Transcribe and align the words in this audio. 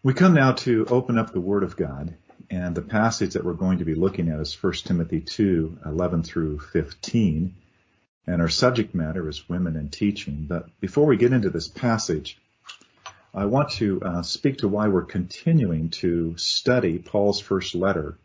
We 0.00 0.14
come 0.14 0.34
now 0.34 0.52
to 0.52 0.86
open 0.90 1.18
up 1.18 1.32
the 1.32 1.40
Word 1.40 1.64
of 1.64 1.76
God, 1.76 2.14
and 2.48 2.72
the 2.72 2.82
passage 2.82 3.32
that 3.32 3.44
we're 3.44 3.54
going 3.54 3.78
to 3.78 3.84
be 3.84 3.96
looking 3.96 4.28
at 4.28 4.38
is 4.38 4.54
1 4.54 4.72
Timothy 4.84 5.20
2, 5.20 5.80
11 5.84 6.22
through 6.22 6.60
15, 6.60 7.56
and 8.28 8.40
our 8.40 8.48
subject 8.48 8.94
matter 8.94 9.28
is 9.28 9.48
women 9.48 9.74
and 9.74 9.92
teaching. 9.92 10.46
But 10.48 10.68
before 10.78 11.06
we 11.06 11.16
get 11.16 11.32
into 11.32 11.50
this 11.50 11.66
passage, 11.66 12.38
I 13.34 13.46
want 13.46 13.70
to 13.72 14.00
uh, 14.00 14.22
speak 14.22 14.58
to 14.58 14.68
why 14.68 14.86
we're 14.86 15.02
continuing 15.02 15.90
to 15.90 16.36
study 16.36 17.00
Paul's 17.00 17.40
first 17.40 17.74
letter 17.74 18.16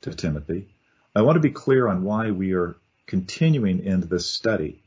to 0.00 0.12
Timothy. 0.12 0.66
I 1.14 1.22
want 1.22 1.36
to 1.36 1.40
be 1.40 1.52
clear 1.52 1.86
on 1.86 2.02
why 2.02 2.32
we 2.32 2.54
are 2.54 2.74
continuing 3.06 3.84
into 3.84 4.08
this 4.08 4.26
study. 4.26 4.82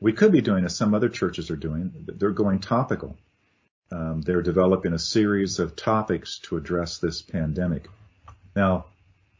We 0.00 0.14
could 0.14 0.32
be 0.32 0.40
doing 0.40 0.64
as 0.64 0.74
some 0.74 0.94
other 0.94 1.10
churches 1.10 1.50
are 1.50 1.56
doing. 1.56 1.92
They're 2.06 2.30
going 2.30 2.60
topical. 2.60 3.18
Um, 3.92 4.22
they're 4.22 4.42
developing 4.42 4.94
a 4.94 4.98
series 4.98 5.58
of 5.58 5.76
topics 5.76 6.38
to 6.44 6.56
address 6.56 6.96
this 6.96 7.20
pandemic. 7.20 7.90
Now, 8.56 8.86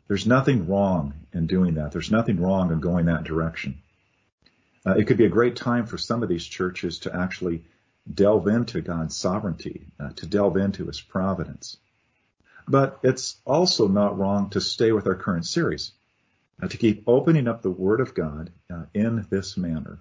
there's 0.09 0.27
nothing 0.27 0.69
wrong 0.69 1.15
in 1.33 1.47
doing 1.47 1.75
that. 1.75 1.93
There's 1.93 2.11
nothing 2.11 2.39
wrong 2.39 2.71
in 2.71 2.81
going 2.81 3.07
that 3.07 3.25
direction. 3.25 3.79
Uh, 4.85 4.93
it 4.93 5.07
could 5.07 5.17
be 5.17 5.25
a 5.25 5.31
great 5.31 5.57
time 5.57 5.87
for 5.87 5.97
some 5.97 6.23
of 6.23 6.29
these 6.29 6.45
churches 6.45 6.99
to 7.01 7.17
actually 7.17 7.65
delve 8.13 8.47
into 8.47 8.83
God's 8.83 9.17
sovereignty, 9.17 9.87
uh, 9.99 10.11
to 10.17 10.27
delve 10.27 10.59
into 10.59 10.87
His 10.87 11.01
providence. 11.01 11.79
But 12.69 12.99
it's 13.03 13.41
also 13.47 13.89
not 13.89 14.19
wrong 14.19 14.51
to 14.51 14.61
stay 14.61 14.93
with 14.93 15.07
our 15.07 15.15
current 15.15 15.47
series, 15.47 15.93
uh, 16.63 16.69
to 16.69 16.77
keep 16.77 17.05
opening 17.07 17.49
up 17.49 17.63
the 17.63 17.71
Word 17.71 18.01
of 18.01 18.13
God 18.13 18.51
uh, 18.71 18.85
in 18.93 19.27
this 19.31 19.57
manner, 19.57 19.99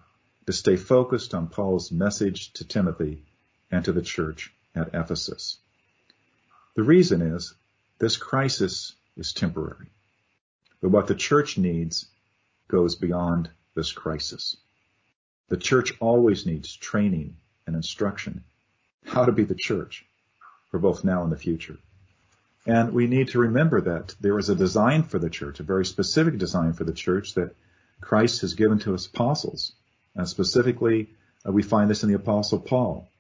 to 0.47 0.51
stay 0.51 0.75
focused 0.75 1.33
on 1.33 1.47
Paul's 1.47 1.89
message 1.89 2.51
to 2.53 2.67
Timothy 2.67 3.23
and 3.71 3.85
to 3.85 3.91
the 3.91 4.01
church 4.01 4.53
at 4.75 4.93
Ephesus. 4.93 5.57
The 6.75 6.83
reason 6.83 7.21
is 7.21 7.53
this 7.99 8.17
crisis 8.17 8.93
is 9.17 9.33
temporary, 9.33 9.87
but 10.81 10.89
what 10.89 11.07
the 11.07 11.15
church 11.15 11.57
needs 11.57 12.05
goes 12.67 12.95
beyond 12.95 13.49
this 13.75 13.91
crisis. 13.91 14.57
The 15.49 15.57
church 15.57 15.93
always 15.99 16.45
needs 16.45 16.75
training 16.75 17.35
and 17.67 17.75
instruction 17.75 18.43
how 19.05 19.25
to 19.25 19.31
be 19.31 19.43
the 19.43 19.55
church 19.55 20.05
for 20.69 20.79
both 20.79 21.03
now 21.03 21.23
and 21.23 21.31
the 21.31 21.37
future. 21.37 21.77
And 22.65 22.93
we 22.93 23.07
need 23.07 23.29
to 23.29 23.39
remember 23.39 23.81
that 23.81 24.15
there 24.21 24.37
is 24.37 24.49
a 24.49 24.55
design 24.55 25.03
for 25.03 25.19
the 25.19 25.29
church, 25.29 25.59
a 25.59 25.63
very 25.63 25.85
specific 25.85 26.37
design 26.37 26.73
for 26.73 26.83
the 26.83 26.93
church 26.93 27.33
that 27.33 27.55
Christ 27.99 28.41
has 28.41 28.53
given 28.53 28.79
to 28.79 28.93
his 28.93 29.07
apostles. 29.07 29.73
And 30.15 30.27
specifically, 30.27 31.09
uh, 31.45 31.51
we 31.51 31.63
find 31.63 31.89
this 31.89 32.03
in 32.03 32.09
the 32.09 32.15
apostle 32.15 32.59
Paul. 32.59 33.10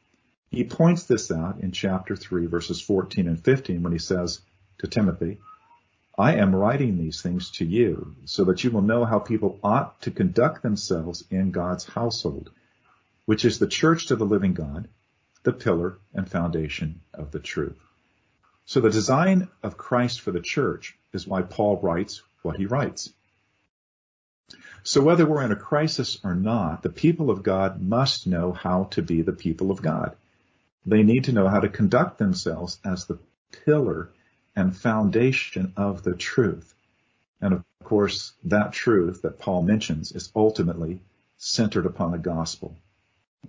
He 0.51 0.65
points 0.65 1.03
this 1.03 1.31
out 1.31 1.61
in 1.61 1.71
chapter 1.71 2.17
3, 2.17 2.45
verses 2.47 2.81
14 2.81 3.25
and 3.25 3.41
15, 3.41 3.81
when 3.81 3.93
he 3.93 3.99
says 3.99 4.41
to 4.79 4.87
Timothy, 4.87 5.39
I 6.17 6.35
am 6.35 6.53
writing 6.53 6.97
these 6.97 7.21
things 7.21 7.51
to 7.51 7.65
you 7.65 8.15
so 8.25 8.43
that 8.43 8.61
you 8.61 8.69
will 8.69 8.81
know 8.81 9.05
how 9.05 9.19
people 9.19 9.59
ought 9.63 10.01
to 10.01 10.11
conduct 10.11 10.61
themselves 10.61 11.23
in 11.31 11.51
God's 11.51 11.85
household, 11.85 12.51
which 13.25 13.45
is 13.45 13.59
the 13.59 13.67
church 13.67 14.07
to 14.07 14.17
the 14.17 14.25
living 14.25 14.53
God, 14.53 14.89
the 15.43 15.53
pillar 15.53 15.97
and 16.13 16.29
foundation 16.29 16.99
of 17.13 17.31
the 17.31 17.39
truth. 17.39 17.79
So 18.65 18.81
the 18.81 18.89
design 18.89 19.47
of 19.63 19.77
Christ 19.77 20.19
for 20.19 20.31
the 20.31 20.41
church 20.41 20.97
is 21.13 21.25
why 21.25 21.43
Paul 21.43 21.79
writes 21.81 22.23
what 22.41 22.57
he 22.57 22.65
writes. 22.65 23.09
So 24.83 25.01
whether 25.01 25.25
we're 25.25 25.45
in 25.45 25.53
a 25.53 25.55
crisis 25.55 26.19
or 26.25 26.35
not, 26.35 26.83
the 26.83 26.89
people 26.89 27.29
of 27.29 27.41
God 27.41 27.81
must 27.81 28.27
know 28.27 28.51
how 28.51 28.85
to 28.91 29.01
be 29.01 29.21
the 29.21 29.31
people 29.31 29.71
of 29.71 29.81
God. 29.81 30.17
They 30.85 31.03
need 31.03 31.25
to 31.25 31.31
know 31.31 31.47
how 31.47 31.59
to 31.59 31.69
conduct 31.69 32.17
themselves 32.17 32.79
as 32.83 33.05
the 33.05 33.19
pillar 33.65 34.09
and 34.55 34.75
foundation 34.75 35.73
of 35.77 36.03
the 36.03 36.15
truth. 36.15 36.73
And 37.39 37.53
of 37.53 37.63
course, 37.83 38.33
that 38.45 38.73
truth 38.73 39.21
that 39.21 39.39
Paul 39.39 39.63
mentions 39.63 40.11
is 40.11 40.31
ultimately 40.35 41.01
centered 41.37 41.85
upon 41.85 42.11
the 42.11 42.17
gospel, 42.17 42.75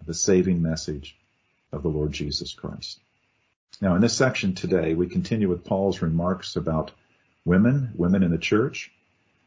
the 0.04 0.14
saving 0.14 0.62
message 0.62 1.16
of 1.72 1.82
the 1.82 1.88
Lord 1.88 2.12
Jesus 2.12 2.52
Christ. 2.52 3.00
Now, 3.80 3.94
in 3.94 4.02
this 4.02 4.16
section 4.16 4.54
today, 4.54 4.94
we 4.94 5.08
continue 5.08 5.48
with 5.48 5.64
Paul's 5.64 6.02
remarks 6.02 6.56
about 6.56 6.92
women, 7.44 7.92
women 7.94 8.22
in 8.22 8.30
the 8.30 8.38
church. 8.38 8.92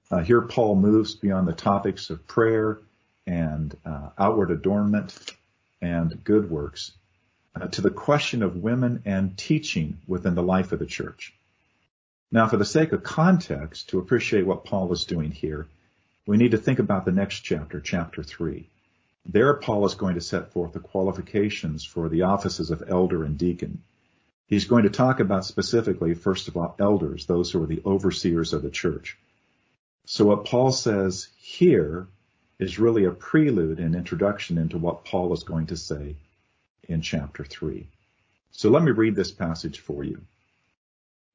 Uh, 0.10 0.20
here, 0.20 0.42
Paul 0.42 0.76
moves 0.76 1.16
beyond 1.16 1.48
the 1.48 1.54
topics 1.54 2.10
of 2.10 2.28
prayer 2.28 2.80
and 3.28 3.76
uh, 3.86 4.10
outward 4.18 4.52
adornment 4.52 5.34
and 5.82 6.24
good 6.24 6.50
works 6.50 6.92
Uh, 7.60 7.68
to 7.68 7.80
the 7.80 7.90
question 7.90 8.44
of 8.44 8.58
women 8.58 9.02
and 9.06 9.38
teaching 9.38 9.98
within 10.08 10.36
the 10.36 10.44
life 10.44 10.74
of 10.74 10.80
the 10.80 10.86
church. 10.86 11.34
Now, 12.30 12.50
for 12.50 12.58
the 12.58 12.66
sake 12.66 12.92
of 12.92 13.02
context, 13.02 13.90
to 13.90 14.00
appreciate 14.00 14.46
what 14.46 14.66
Paul 14.66 14.92
is 14.92 15.06
doing 15.06 15.32
here, 15.32 15.66
we 16.28 16.36
need 16.36 16.52
to 16.52 16.58
think 16.58 16.80
about 16.80 17.06
the 17.06 17.14
next 17.14 17.42
chapter, 17.42 17.80
chapter 17.80 18.24
3. 18.24 18.68
There, 19.26 19.54
Paul 19.54 19.86
is 19.86 19.96
going 19.96 20.16
to 20.16 20.22
set 20.22 20.52
forth 20.52 20.74
the 20.74 20.82
qualifications 20.82 21.86
for 21.86 22.10
the 22.10 22.24
offices 22.24 22.72
of 22.72 22.84
elder 22.90 23.24
and 23.24 23.38
deacon. 23.38 23.84
He's 24.48 24.66
going 24.66 24.84
to 24.84 24.90
talk 24.90 25.22
about 25.22 25.46
specifically, 25.46 26.14
first 26.14 26.50
of 26.50 26.58
all, 26.58 26.76
elders, 26.78 27.26
those 27.26 27.52
who 27.52 27.64
are 27.64 27.68
the 27.68 27.82
overseers 27.86 28.52
of 28.52 28.64
the 28.64 28.70
church. 28.70 29.18
So 30.06 30.26
what 30.26 30.44
Paul 30.44 30.74
says 30.74 31.30
here 31.38 32.08
is 32.60 32.80
really 32.80 33.06
a 33.06 33.12
prelude 33.12 33.80
and 33.80 33.96
introduction 33.96 34.58
into 34.58 34.78
what 34.78 35.06
Paul 35.06 35.32
is 35.32 35.44
going 35.44 35.68
to 35.68 35.78
say 35.78 36.18
in 36.88 37.02
chapter 37.02 37.44
3. 37.44 37.88
So 38.52 38.70
let 38.70 38.84
me 38.84 38.92
read 38.92 39.16
this 39.16 39.32
passage 39.32 39.80
for 39.80 40.04
you. 40.04 40.22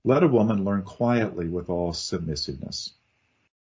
Let 0.04 0.22
a 0.22 0.28
woman 0.28 0.64
learn 0.64 0.82
quietly 0.82 1.48
with 1.48 1.68
all 1.68 1.92
submissiveness. 1.92 2.92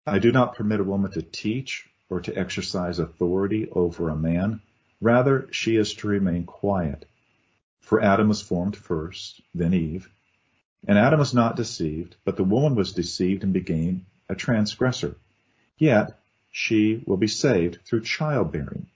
I 0.06 0.18
do 0.18 0.30
not 0.30 0.54
permit 0.54 0.80
a 0.80 0.84
woman 0.84 1.10
to 1.12 1.22
teach 1.22 1.88
or 2.08 2.20
to 2.20 2.38
exercise 2.38 2.98
authority 2.98 3.68
over 3.70 4.08
a 4.08 4.16
man. 4.16 4.60
Rather, 5.00 5.48
she 5.50 5.76
is 5.76 5.94
to 5.94 6.08
remain 6.08 6.44
quiet. 6.44 7.08
For 7.80 8.00
Adam 8.00 8.28
was 8.28 8.40
formed 8.40 8.76
first, 8.76 9.40
then 9.54 9.74
Eve. 9.74 10.08
And 10.86 10.98
Adam 10.98 11.18
was 11.18 11.34
not 11.34 11.56
deceived, 11.56 12.16
but 12.24 12.36
the 12.36 12.44
woman 12.44 12.76
was 12.76 12.92
deceived 12.92 13.42
and 13.42 13.52
became 13.52 14.06
a 14.28 14.34
transgressor. 14.34 15.16
Yet 15.78 16.18
she 16.52 17.02
will 17.06 17.16
be 17.16 17.28
saved 17.28 17.78
through 17.84 18.02
childbearing, 18.02 18.86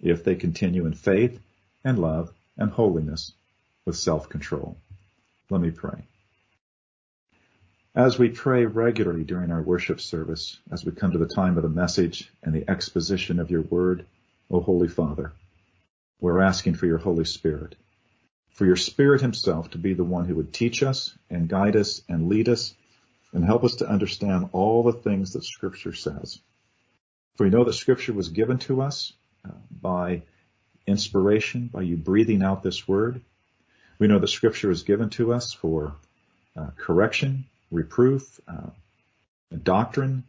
if 0.00 0.22
they 0.22 0.36
continue 0.36 0.86
in 0.86 0.94
faith 0.94 1.40
and 1.84 1.98
love 1.98 2.32
and 2.56 2.70
holiness 2.70 3.32
with 3.84 3.96
self-control. 3.96 4.76
Let 5.50 5.60
me 5.60 5.70
pray. 5.70 6.04
As 7.94 8.18
we 8.18 8.28
pray 8.28 8.66
regularly 8.66 9.24
during 9.24 9.50
our 9.50 9.62
worship 9.62 10.00
service, 10.00 10.58
as 10.70 10.84
we 10.84 10.92
come 10.92 11.10
to 11.12 11.18
the 11.18 11.26
time 11.26 11.56
of 11.56 11.64
the 11.64 11.68
message 11.68 12.30
and 12.42 12.54
the 12.54 12.70
exposition 12.70 13.40
of 13.40 13.50
your 13.50 13.62
word, 13.62 14.06
O 14.48 14.60
Holy 14.60 14.86
Father, 14.86 15.32
we're 16.20 16.40
asking 16.40 16.74
for 16.74 16.86
your 16.86 16.98
Holy 16.98 17.24
Spirit, 17.24 17.74
for 18.52 18.64
your 18.64 18.76
Spirit 18.76 19.22
himself 19.22 19.70
to 19.70 19.78
be 19.78 19.94
the 19.94 20.04
one 20.04 20.26
who 20.26 20.36
would 20.36 20.52
teach 20.52 20.82
us 20.82 21.16
and 21.30 21.48
guide 21.48 21.74
us 21.74 22.02
and 22.08 22.28
lead 22.28 22.48
us 22.48 22.74
and 23.32 23.44
help 23.44 23.64
us 23.64 23.76
to 23.76 23.88
understand 23.88 24.50
all 24.52 24.82
the 24.82 24.92
things 24.92 25.32
that 25.32 25.44
Scripture 25.44 25.92
says. 25.92 26.38
For 27.36 27.44
we 27.44 27.50
know 27.50 27.64
that 27.64 27.72
Scripture 27.72 28.12
was 28.12 28.28
given 28.28 28.58
to 28.58 28.82
us 28.82 29.12
uh, 29.44 29.52
by 29.70 30.22
inspiration, 30.86 31.68
by 31.72 31.82
you 31.82 31.96
breathing 31.96 32.42
out 32.42 32.62
this 32.62 32.86
word. 32.88 33.20
We 33.98 34.06
know 34.06 34.18
that 34.18 34.28
scripture 34.28 34.70
is 34.70 34.82
given 34.82 35.10
to 35.10 35.32
us 35.32 35.52
for 35.52 35.94
uh, 36.56 36.70
correction, 36.76 37.44
reproof, 37.70 38.40
uh, 38.48 38.70
doctrine, 39.62 40.24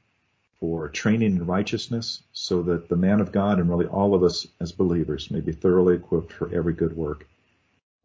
for 0.59 0.89
training 0.89 1.37
in 1.37 1.45
righteousness, 1.45 2.21
so 2.33 2.61
that 2.63 2.87
the 2.87 2.95
man 2.95 3.19
of 3.19 3.31
God 3.31 3.59
and 3.59 3.69
really 3.69 3.87
all 3.87 4.13
of 4.13 4.23
us 4.23 4.45
as 4.59 4.71
believers 4.71 5.31
may 5.31 5.39
be 5.39 5.51
thoroughly 5.51 5.95
equipped 5.95 6.31
for 6.31 6.53
every 6.53 6.73
good 6.73 6.95
work. 6.95 7.27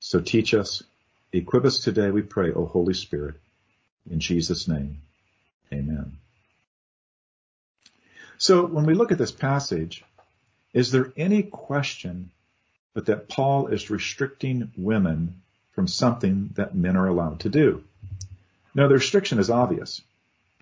So 0.01 0.21
teach 0.21 0.55
us, 0.55 0.83
equip 1.33 1.65
us 1.65 1.79
today, 1.79 2.11
we 2.11 2.23
pray, 2.23 2.53
O 2.53 2.65
Holy 2.65 2.95
Spirit. 2.95 3.35
In 4.11 4.21
Jesus' 4.21 4.69
name, 4.69 5.03
amen. 5.73 6.17
So 8.39 8.65
when 8.65 8.87
we 8.87 8.95
look 8.95 9.13
at 9.13 9.19
this 9.19 9.33
passage, 9.33 10.05
is 10.73 10.91
there 10.93 11.13
any 11.17 11.43
question 11.43 12.31
but 12.97 13.05
that 13.05 13.29
Paul 13.29 13.67
is 13.67 13.91
restricting 13.91 14.73
women 14.75 15.43
from 15.73 15.87
something 15.87 16.49
that 16.55 16.75
men 16.75 16.97
are 16.97 17.09
allowed 17.09 17.41
to 17.41 17.51
do. 17.51 17.85
Now, 18.75 18.89
the 18.89 18.95
restriction 18.95 19.39
is 19.39 19.51
obvious, 19.51 20.01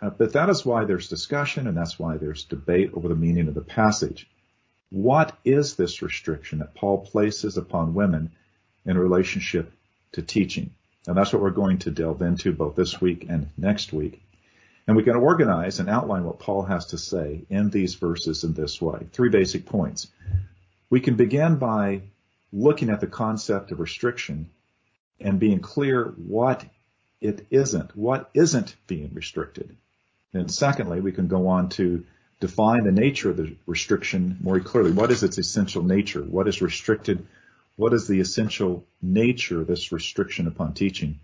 uh, 0.03 0.11
but 0.11 0.33
that 0.33 0.49
is 0.49 0.67
why 0.67 0.85
there's 0.85 1.09
discussion 1.09 1.69
and 1.69 1.77
that's 1.77 1.97
why 1.97 2.17
there's 2.17 2.43
debate 2.43 2.91
over 2.93 3.07
the 3.07 3.15
meaning 3.15 3.47
of 3.47 3.55
the 3.55 3.61
passage. 3.61 4.29
What 4.91 5.39
is 5.45 5.77
this 5.77 6.03
restriction 6.03 6.59
that 6.59 6.75
Paul 6.75 7.07
places 7.07 7.57
upon 7.57 7.95
women 7.95 8.33
in 8.85 8.99
relationship 8.99 9.73
to 10.15 10.23
teaching? 10.23 10.71
And 11.07 11.17
that's 11.17 11.33
what 11.33 11.41
we're 11.41 11.51
going 11.51 11.79
to 11.79 11.93
delve 11.93 12.21
into 12.21 12.53
both 12.53 12.75
this 12.75 13.01
week 13.01 13.27
and 13.29 13.49
next 13.57 13.93
week. 13.93 14.21
And 14.89 14.97
we 14.97 15.05
can 15.05 15.15
organize 15.15 15.79
and 15.79 15.89
outline 15.89 16.25
what 16.25 16.41
Paul 16.41 16.63
has 16.63 16.87
to 16.87 16.99
say 16.99 17.45
in 17.49 17.71
these 17.71 17.95
verses 17.95 18.43
in 18.43 18.55
this 18.55 18.83
way. 18.83 19.07
Three 19.13 19.31
basic 19.31 19.67
points. 19.67 20.09
We 20.91 20.99
can 20.99 21.15
begin 21.15 21.59
by 21.59 22.03
looking 22.55 22.89
at 22.89 23.01
the 23.01 23.07
concept 23.07 23.73
of 23.73 23.81
restriction 23.81 24.49
and 25.21 25.41
being 25.41 25.61
clear 25.61 26.15
what 26.17 26.65
it 27.21 27.47
isn't, 27.51 27.97
what 27.97 28.31
isn't 28.33 28.77
being 28.87 29.11
restricted. 29.13 29.77
And 30.33 30.53
secondly, 30.53 31.01
we 31.01 31.13
can 31.13 31.27
go 31.27 31.49
on 31.49 31.69
to 31.71 32.05
define 32.41 32.85
the 32.85 32.93
nature 32.93 33.31
of 33.31 33.37
the 33.37 33.57
restriction 33.67 34.39
more 34.41 34.61
clearly. 34.61 34.93
What 34.93 35.11
is 35.11 35.23
its 35.23 35.39
essential 35.39 35.83
nature? 35.83 36.23
What 36.23 36.47
is 36.47 36.63
restricted? 36.63 37.27
What 37.77 37.93
is 37.93 38.07
the 38.07 38.21
essential 38.21 38.85
nature 39.03 39.63
of 39.63 39.67
this 39.67 39.91
restriction 39.91 40.47
upon 40.47 40.75
teaching? 40.75 41.19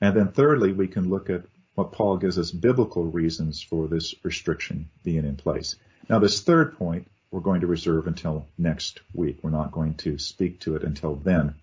And 0.00 0.16
then 0.16 0.28
thirdly, 0.28 0.72
we 0.72 0.88
can 0.88 1.08
look 1.08 1.30
at 1.30 1.42
what 1.74 1.92
Paul 1.92 2.18
gives 2.18 2.38
us 2.38 2.50
biblical 2.50 3.04
reasons 3.04 3.62
for 3.62 3.86
this 3.86 4.14
restriction 4.22 4.90
being 5.04 5.24
in 5.24 5.36
place. 5.36 5.76
Now, 6.08 6.18
this 6.18 6.40
third 6.40 6.76
point 6.76 7.06
we're 7.30 7.40
going 7.40 7.60
to 7.60 7.66
reserve 7.66 8.06
until 8.06 8.46
next 8.58 9.00
week. 9.14 9.38
We're 9.42 9.50
not 9.50 9.72
going 9.72 9.94
to 9.96 10.18
speak 10.18 10.60
to 10.60 10.76
it 10.76 10.82
until 10.82 11.14
then. 11.14 11.54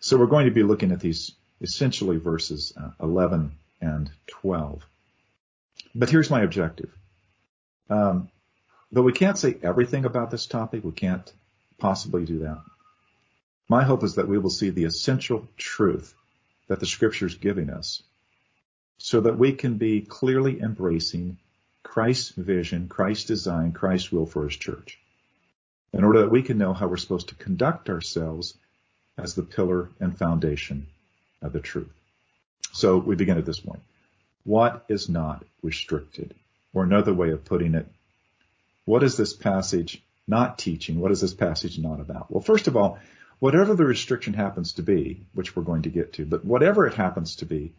So 0.00 0.16
we're 0.16 0.26
going 0.26 0.46
to 0.46 0.52
be 0.52 0.62
looking 0.62 0.92
at 0.92 1.00
these 1.00 1.32
essentially 1.60 2.16
verses 2.16 2.72
uh, 2.76 2.90
11 3.00 3.52
and 3.80 4.10
12. 4.28 4.82
But 5.94 6.10
here's 6.10 6.30
my 6.30 6.42
objective. 6.42 6.90
Um, 7.88 8.30
though 8.90 9.02
we 9.02 9.12
can't 9.12 9.38
say 9.38 9.56
everything 9.62 10.04
about 10.04 10.30
this 10.30 10.46
topic, 10.46 10.84
we 10.84 10.92
can't 10.92 11.30
possibly 11.78 12.24
do 12.24 12.40
that. 12.40 12.60
My 13.68 13.84
hope 13.84 14.02
is 14.02 14.16
that 14.16 14.28
we 14.28 14.38
will 14.38 14.50
see 14.50 14.70
the 14.70 14.84
essential 14.84 15.46
truth 15.56 16.14
that 16.68 16.80
the 16.80 16.86
scripture 16.86 17.26
is 17.26 17.34
giving 17.34 17.70
us 17.70 18.02
so 18.98 19.20
that 19.20 19.38
we 19.38 19.52
can 19.52 19.76
be 19.76 20.00
clearly 20.00 20.60
embracing 20.60 21.38
Christ's 21.90 22.30
vision, 22.30 22.86
Christ's 22.86 23.24
design, 23.24 23.72
Christ's 23.72 24.12
will 24.12 24.24
for 24.24 24.44
his 24.44 24.56
church. 24.56 25.00
In 25.92 26.04
order 26.04 26.20
that 26.20 26.30
we 26.30 26.42
can 26.42 26.56
know 26.56 26.72
how 26.72 26.86
we're 26.86 26.96
supposed 26.96 27.30
to 27.30 27.34
conduct 27.34 27.90
ourselves 27.90 28.56
as 29.18 29.34
the 29.34 29.42
pillar 29.42 29.90
and 29.98 30.16
foundation 30.16 30.86
of 31.42 31.52
the 31.52 31.58
truth. 31.58 31.90
So 32.72 32.98
we 32.98 33.16
begin 33.16 33.38
at 33.38 33.44
this 33.44 33.58
point. 33.58 33.82
What 34.44 34.84
is 34.88 35.08
not 35.08 35.44
restricted? 35.62 36.32
Or 36.72 36.84
another 36.84 37.12
way 37.12 37.32
of 37.32 37.44
putting 37.44 37.74
it, 37.74 37.88
what 38.84 39.02
is 39.02 39.16
this 39.16 39.34
passage 39.34 40.00
not 40.28 40.58
teaching? 40.58 41.00
What 41.00 41.10
is 41.10 41.20
this 41.20 41.34
passage 41.34 41.76
not 41.76 41.98
about? 41.98 42.30
Well, 42.30 42.40
first 42.40 42.68
of 42.68 42.76
all, 42.76 43.00
whatever 43.40 43.74
the 43.74 43.84
restriction 43.84 44.34
happens 44.34 44.74
to 44.74 44.84
be, 44.84 45.24
which 45.34 45.56
we're 45.56 45.64
going 45.64 45.82
to 45.82 45.90
get 45.90 46.12
to, 46.12 46.24
but 46.24 46.44
whatever 46.44 46.86
it 46.86 46.94
happens 46.94 47.34
to 47.36 47.46
be, 47.46 47.72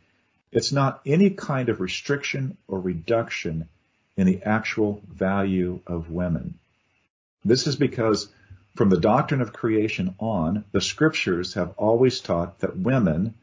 it's 0.52 0.74
not 0.74 1.00
any 1.06 1.30
kind 1.30 1.70
of 1.70 1.80
restriction 1.80 2.58
or 2.68 2.78
reduction 2.78 3.70
in 4.18 4.28
the 4.28 4.42
actual 4.44 5.02
value 5.08 5.80
of 5.88 6.12
women. 6.12 6.56
This 7.44 7.68
is 7.68 7.76
because 7.76 8.30
from 8.76 8.90
the 8.90 9.00
doctrine 9.00 9.42
of 9.42 9.54
creation 9.54 10.16
on, 10.20 10.64
the 10.72 10.82
scriptures 10.82 11.56
have 11.56 11.74
always 11.78 12.20
taught 12.20 12.60
that 12.60 12.78
women 12.78 13.34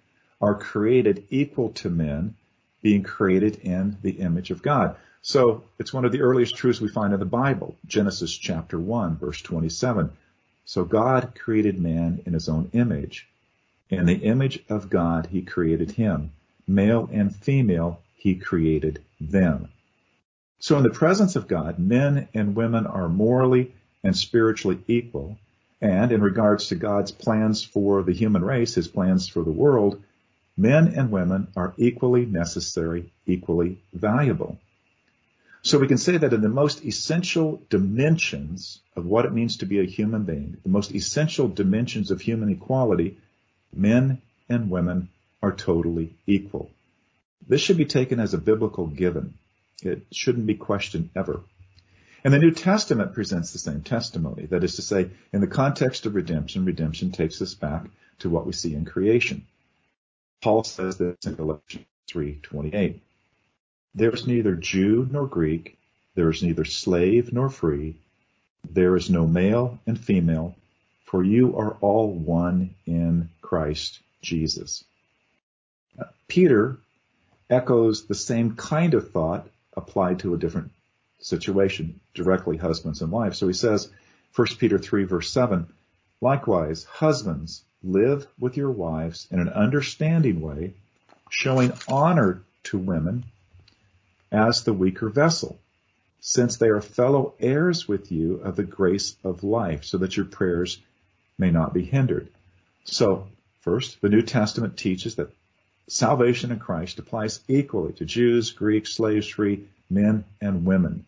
are 0.41 0.55
created 0.55 1.25
equal 1.31 1.71
to 1.71 1.91
men, 1.91 2.35
being 2.83 3.03
created 3.03 3.57
in 3.57 3.99
the 4.03 4.13
image 4.13 4.51
of 4.51 4.63
God. 4.63 4.97
So 5.21 5.65
it's 5.79 5.93
one 5.93 6.05
of 6.05 6.13
the 6.13 6.21
earliest 6.21 6.57
truths 6.57 6.81
we 6.81 6.89
find 6.89 7.13
in 7.13 7.19
the 7.19 7.27
Bible, 7.27 7.77
Genesis 7.87 8.33
chapter 8.33 8.79
1, 8.79 9.17
verse 9.17 9.43
27. 9.43 10.11
So 10.65 10.85
God 10.85 11.35
created 11.39 11.81
man 11.81 12.23
in 12.25 12.33
his 12.35 12.49
own 12.49 12.71
image. 12.73 13.27
In 13.91 14.07
the 14.07 14.15
image 14.15 14.63
of 14.69 14.91
God, 14.91 15.27
he 15.27 15.43
created 15.43 15.91
him. 15.93 16.33
Male 16.67 17.09
and 17.13 17.35
female, 17.35 18.01
he 18.15 18.35
created 18.35 19.03
them. 19.21 19.69
So 20.61 20.77
in 20.77 20.83
the 20.83 20.91
presence 20.91 21.37
of 21.37 21.49
God, 21.49 21.79
men 21.79 22.29
and 22.35 22.57
women 22.57 22.87
are 22.87 23.09
morally 23.09 23.73
and 24.03 24.17
spiritually 24.17 24.79
equal. 24.89 25.39
And 25.81 26.11
in 26.11 26.21
regards 26.21 26.69
to 26.69 26.75
God's 26.75 27.13
plans 27.13 27.63
for 27.63 28.03
the 28.03 28.13
human 28.13 28.45
race, 28.45 28.75
his 28.75 28.89
plans 28.89 29.29
for 29.29 29.45
the 29.45 29.53
world, 29.53 30.03
men 30.57 30.89
and 30.89 31.13
women 31.13 31.49
are 31.57 31.75
equally 31.77 32.27
necessary, 32.27 33.13
equally 33.27 33.79
valuable. 33.93 34.59
So 35.63 35.79
we 35.79 35.87
can 35.87 35.99
say 35.99 36.17
that 36.17 36.33
in 36.33 36.41
the 36.41 36.49
most 36.49 36.85
essential 36.85 37.63
dimensions 37.69 38.81
of 38.97 39.07
what 39.07 39.25
it 39.25 39.33
means 39.33 39.59
to 39.59 39.67
be 39.67 39.81
a 39.81 39.85
human 39.85 40.25
being, 40.25 40.57
the 40.63 40.69
most 40.69 40.93
essential 40.93 41.47
dimensions 41.47 42.11
of 42.11 42.21
human 42.21 42.49
equality, 42.49 43.19
men 43.73 44.21
and 44.49 44.71
women 44.71 45.09
are 45.43 45.53
totally 45.53 46.15
equal. 46.27 46.71
This 47.47 47.61
should 47.61 47.77
be 47.77 47.85
taken 47.85 48.19
as 48.19 48.35
a 48.35 48.39
biblical 48.39 48.87
given. 48.87 49.35
It 49.83 50.07
shouldn't 50.13 50.47
be 50.47 50.55
questioned 50.55 51.11
ever. 51.15 51.41
And 52.25 52.35
the 52.35 52.39
New 52.39 52.51
Testament 52.51 53.15
presents 53.15 53.53
the 53.53 53.59
same 53.59 53.83
testimony. 53.83 54.47
That 54.47 54.65
is 54.65 54.77
to 54.77 54.83
say, 54.83 55.11
in 55.33 55.41
the 55.41 55.47
context 55.47 56.05
of 56.05 56.15
redemption, 56.15 56.65
redemption 56.65 57.13
takes 57.13 57.41
us 57.41 57.55
back 57.55 57.87
to 58.21 58.29
what 58.29 58.45
we 58.45 58.53
see 58.53 58.75
in 58.75 58.85
creation. 58.85 59.47
Paul 60.43 60.65
says 60.65 60.97
this 60.97 61.17
in 61.25 61.35
Galatians 61.35 61.87
3:28. 62.09 63.01
There 63.95 64.11
is 64.11 64.27
neither 64.27 64.55
Jew 64.55 65.09
nor 65.11 65.27
Greek, 65.27 65.79
there 66.15 66.31
is 66.31 66.43
neither 66.43 66.65
slave 66.65 67.33
nor 67.33 67.49
free, 67.49 67.97
there 68.69 68.97
is 68.97 69.09
no 69.11 69.27
male 69.27 69.79
and 69.87 69.99
female, 69.99 70.57
for 71.05 71.23
you 71.23 71.57
are 71.57 71.77
all 71.81 72.13
one 72.13 72.75
in 72.87 73.29
Christ 73.41 74.01
Jesus. 74.23 74.85
Peter 76.27 76.79
echoes 77.49 78.07
the 78.07 78.15
same 78.15 78.57
kind 78.57 78.95
of 78.95 79.11
thought 79.11 79.49
applied 79.79 80.19
to 80.21 80.35
a 80.35 80.39
different 80.39 80.71
situation, 81.21 82.01
directly 82.15 82.57
husbands 82.57 83.01
and 83.01 83.11
wives. 83.11 83.39
So 83.39 83.47
he 83.47 83.55
says, 83.55 83.91
1 84.37 84.47
Peter 84.59 84.79
3 84.79 85.05
verse 85.05 85.31
7, 85.31 85.67
likewise, 86.21 86.85
husbands, 86.85 87.65
live 87.83 88.27
with 88.39 88.57
your 88.57 88.71
wives 88.71 89.27
in 89.31 89.41
an 89.41 89.49
understanding 89.49 90.41
way, 90.41 90.75
showing 91.31 91.73
honor 91.89 92.43
to 92.65 92.79
women 92.79 93.25
as 94.31 94.65
the 94.65 94.73
weaker 94.73 95.09
vessel, 95.09 95.59
since 96.21 96.57
they 96.57 96.69
are 96.69 96.81
fellow 96.81 97.35
heirs 97.41 97.89
with 97.89 98.13
you 98.13 98.35
of 98.37 98.57
the 98.57 98.65
grace 98.65 99.17
of 99.25 99.45
life, 99.45 99.85
so 99.85 99.99
that 99.99 100.17
your 100.17 100.27
prayers 100.27 100.79
may 101.39 101.51
not 101.51 101.73
be 101.73 101.85
hindered. 101.85 102.29
So, 102.85 103.29
first, 103.61 104.01
the 104.01 104.09
New 104.09 104.23
Testament 104.23 104.77
teaches 104.77 105.15
that 105.15 105.33
salvation 105.89 106.53
in 106.53 106.59
Christ 106.59 106.99
applies 106.99 107.41
equally 107.49 107.93
to 107.95 108.05
Jews, 108.05 108.53
Greeks, 108.53 108.95
slaves, 108.95 109.27
free, 109.29 109.67
men, 109.91 110.25
and 110.41 110.65
women. 110.65 111.05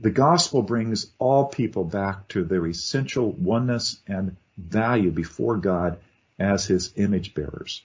The 0.00 0.10
gospel 0.10 0.62
brings 0.62 1.10
all 1.18 1.46
people 1.46 1.84
back 1.84 2.28
to 2.28 2.44
their 2.44 2.66
essential 2.66 3.32
oneness 3.32 4.00
and 4.06 4.36
value 4.56 5.10
before 5.10 5.56
God 5.56 5.98
as 6.38 6.66
his 6.66 6.92
image 6.96 7.34
bearers, 7.34 7.82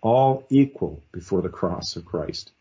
all 0.00 0.46
equal 0.50 1.02
before 1.12 1.42
the 1.42 1.48
cross 1.48 1.96
of 1.96 2.04
Christ. 2.04 2.52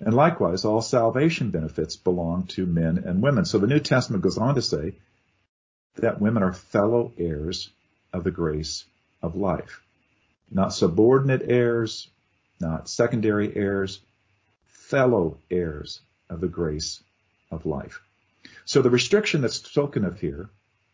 And 0.00 0.12
likewise, 0.12 0.64
all 0.64 0.82
salvation 0.82 1.50
benefits 1.50 1.96
belong 1.96 2.46
to 2.48 2.66
men 2.66 2.98
and 2.98 3.22
women. 3.22 3.44
So 3.44 3.58
the 3.58 3.66
New 3.66 3.80
Testament 3.80 4.22
goes 4.22 4.38
on 4.38 4.56
to 4.56 4.62
say 4.62 4.94
that 5.94 6.20
women 6.20 6.42
are 6.42 6.52
fellow 6.52 7.12
heirs 7.16 7.70
of 8.12 8.24
the 8.24 8.30
grace 8.30 8.84
of 9.22 9.36
life. 9.36 9.80
Not 10.50 10.74
subordinate 10.74 11.42
heirs, 11.44 12.10
not 12.60 12.88
secondary 12.88 13.54
heirs, 13.54 14.00
fellow 14.66 15.38
heirs 15.50 16.00
of 16.30 16.40
the 16.40 16.48
grace 16.48 17.02
of 17.50 17.66
life. 17.66 18.00
So 18.64 18.82
the 18.82 18.90
restriction 18.90 19.40
that's 19.40 19.56
spoken 19.56 20.04
of 20.04 20.20
here 20.20 20.50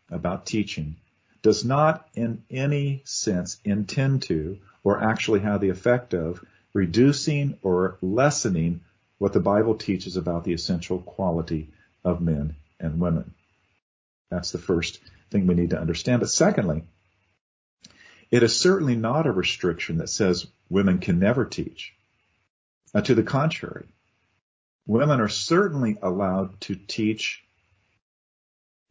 about 0.09 0.45
teaching 0.45 0.95
does 1.41 1.65
not 1.65 2.07
in 2.15 2.43
any 2.49 3.01
sense 3.05 3.59
intend 3.65 4.23
to 4.23 4.59
or 4.83 5.01
actually 5.01 5.41
have 5.41 5.61
the 5.61 5.69
effect 5.69 6.13
of 6.13 6.43
reducing 6.73 7.57
or 7.61 7.97
lessening 8.01 8.81
what 9.17 9.33
the 9.33 9.39
Bible 9.39 9.75
teaches 9.75 10.17
about 10.17 10.43
the 10.43 10.53
essential 10.53 10.99
quality 10.99 11.69
of 12.03 12.21
men 12.21 12.55
and 12.79 12.99
women. 12.99 13.33
That's 14.29 14.51
the 14.51 14.57
first 14.57 14.99
thing 15.29 15.47
we 15.47 15.55
need 15.55 15.69
to 15.71 15.79
understand. 15.79 16.19
But 16.21 16.29
secondly, 16.29 16.83
it 18.31 18.41
is 18.43 18.59
certainly 18.59 18.95
not 18.95 19.27
a 19.27 19.31
restriction 19.31 19.97
that 19.97 20.09
says 20.09 20.47
women 20.73 20.97
can 20.97 21.19
never 21.19 21.45
teach. 21.45 21.93
Uh, 22.95 23.01
to 23.01 23.13
the 23.13 23.23
contrary, 23.23 23.85
women 24.87 25.21
are 25.21 25.29
certainly 25.29 25.97
allowed 26.01 26.59
to 26.61 26.75
teach 26.75 27.43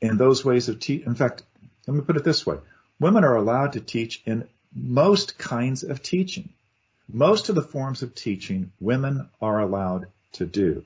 in 0.01 0.17
those 0.17 0.45
ways 0.45 0.69
of 0.69 0.79
teach. 0.79 1.05
In 1.05 1.17
fact, 1.17 1.43
let 1.87 1.95
me 1.95 2.01
put 2.03 2.17
it 2.17 2.25
this 2.25 2.47
way. 2.47 2.59
Women 3.01 3.25
are 3.25 3.35
allowed 3.35 3.73
to 3.73 3.81
teach 3.81 4.23
in 4.25 4.49
most 4.73 5.39
kinds 5.39 5.83
of 5.83 6.03
teaching. 6.03 6.51
Most 7.09 7.49
of 7.49 7.57
the 7.57 7.63
forms 7.63 8.03
of 8.03 8.15
teaching 8.15 8.71
women 8.81 9.29
are 9.41 9.59
allowed 9.59 10.07
to 10.35 10.47
do. 10.47 10.85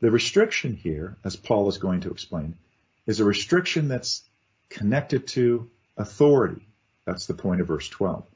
The 0.00 0.10
restriction 0.10 0.74
here, 0.74 1.16
as 1.24 1.36
Paul 1.36 1.68
is 1.68 1.78
going 1.78 2.00
to 2.00 2.10
explain, 2.10 2.56
is 3.06 3.20
a 3.20 3.24
restriction 3.24 3.86
that's 3.86 4.24
connected 4.68 5.28
to 5.28 5.70
authority. 5.96 6.66
That's 7.04 7.26
the 7.26 7.34
point 7.34 7.60
of 7.60 7.68
verse 7.68 7.88
12. 7.88 8.26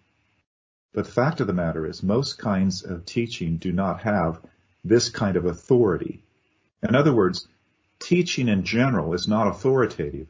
But 0.92 1.06
the 1.06 1.12
fact 1.12 1.40
of 1.40 1.46
the 1.46 1.52
matter 1.52 1.86
is 1.86 2.02
most 2.02 2.38
kinds 2.38 2.82
of 2.82 3.06
teaching 3.06 3.56
do 3.56 3.72
not 3.72 4.02
have 4.02 4.40
this 4.84 5.08
kind 5.08 5.36
of 5.36 5.46
authority. 5.46 6.22
In 6.82 6.94
other 6.94 7.14
words, 7.14 7.48
teaching 7.98 8.48
in 8.48 8.64
general 8.64 9.14
is 9.14 9.28
not 9.28 9.46
authoritative 9.46 10.26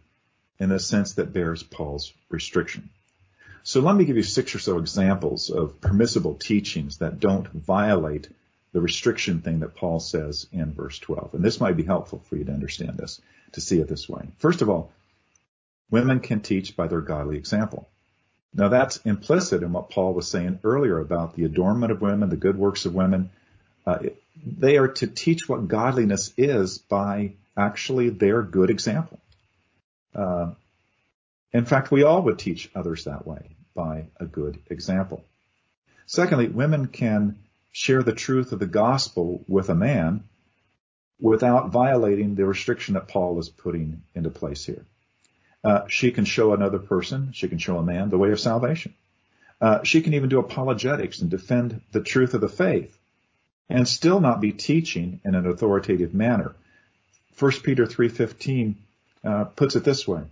in 0.58 0.68
the 0.68 0.78
sense 0.78 1.14
that 1.14 1.32
bears 1.32 1.62
Paul's 1.62 2.12
restriction. 2.28 2.90
So 3.64 3.80
let 3.80 3.96
me 3.96 4.04
give 4.04 4.16
you 4.16 4.22
six 4.22 4.54
or 4.54 4.58
so 4.58 4.78
examples 4.78 5.50
of 5.50 5.80
permissible 5.80 6.34
teachings 6.34 6.98
that 6.98 7.20
don't 7.20 7.48
violate 7.48 8.28
the 8.72 8.80
restriction 8.80 9.40
thing 9.40 9.60
that 9.60 9.76
Paul 9.76 10.00
says 10.00 10.46
in 10.52 10.72
verse 10.72 10.98
12. 10.98 11.34
And 11.34 11.44
this 11.44 11.60
might 11.60 11.76
be 11.76 11.82
helpful 11.82 12.20
for 12.28 12.36
you 12.36 12.44
to 12.44 12.52
understand 12.52 12.96
this, 12.96 13.20
to 13.52 13.60
see 13.60 13.80
it 13.80 13.88
this 13.88 14.08
way. 14.08 14.28
First 14.38 14.62
of 14.62 14.70
all, 14.70 14.92
women 15.90 16.20
can 16.20 16.40
teach 16.40 16.76
by 16.76 16.88
their 16.88 17.00
godly 17.00 17.36
example. 17.36 17.88
Now 18.54 18.68
that's 18.68 18.98
implicit 18.98 19.62
in 19.62 19.72
what 19.72 19.90
Paul 19.90 20.14
was 20.14 20.28
saying 20.28 20.60
earlier 20.62 20.98
about 20.98 21.34
the 21.34 21.44
adornment 21.44 21.92
of 21.92 22.02
women, 22.02 22.28
the 22.28 22.36
good 22.36 22.56
works 22.56 22.84
of 22.84 22.94
women. 22.94 23.30
Uh, 23.86 23.98
they 24.46 24.76
are 24.76 24.88
to 24.88 25.06
teach 25.06 25.48
what 25.48 25.68
godliness 25.68 26.32
is 26.36 26.78
by 26.78 27.32
actually 27.56 28.10
their 28.10 28.42
good 28.42 28.70
example. 28.70 29.20
Uh, 30.14 30.52
in 31.52 31.64
fact, 31.64 31.90
we 31.90 32.02
all 32.02 32.22
would 32.22 32.38
teach 32.38 32.70
others 32.74 33.04
that 33.04 33.26
way 33.26 33.56
by 33.74 34.06
a 34.18 34.26
good 34.26 34.58
example. 34.68 35.24
Secondly, 36.06 36.48
women 36.48 36.86
can 36.88 37.38
share 37.72 38.02
the 38.02 38.14
truth 38.14 38.52
of 38.52 38.58
the 38.58 38.66
gospel 38.66 39.44
with 39.48 39.70
a 39.70 39.74
man 39.74 40.24
without 41.20 41.70
violating 41.70 42.34
the 42.34 42.44
restriction 42.44 42.94
that 42.94 43.08
Paul 43.08 43.38
is 43.38 43.48
putting 43.48 44.02
into 44.14 44.28
place 44.28 44.64
here. 44.64 44.84
Uh, 45.64 45.86
she 45.86 46.10
can 46.10 46.24
show 46.24 46.52
another 46.52 46.78
person, 46.78 47.30
she 47.32 47.48
can 47.48 47.58
show 47.58 47.78
a 47.78 47.82
man 47.82 48.10
the 48.10 48.18
way 48.18 48.32
of 48.32 48.40
salvation. 48.40 48.94
Uh, 49.60 49.82
she 49.84 50.02
can 50.02 50.14
even 50.14 50.28
do 50.28 50.40
apologetics 50.40 51.20
and 51.20 51.30
defend 51.30 51.80
the 51.92 52.02
truth 52.02 52.34
of 52.34 52.40
the 52.40 52.48
faith 52.48 52.98
and 53.68 53.86
still 53.86 54.20
not 54.20 54.40
be 54.40 54.52
teaching 54.52 55.20
in 55.24 55.34
an 55.34 55.46
authoritative 55.46 56.12
manner. 56.12 56.54
1 57.38 57.52
Peter 57.62 57.86
3.15 57.86 58.74
uh, 59.24 59.44
puts 59.44 59.76
it 59.76 59.84
this 59.84 60.06
way. 60.06 60.22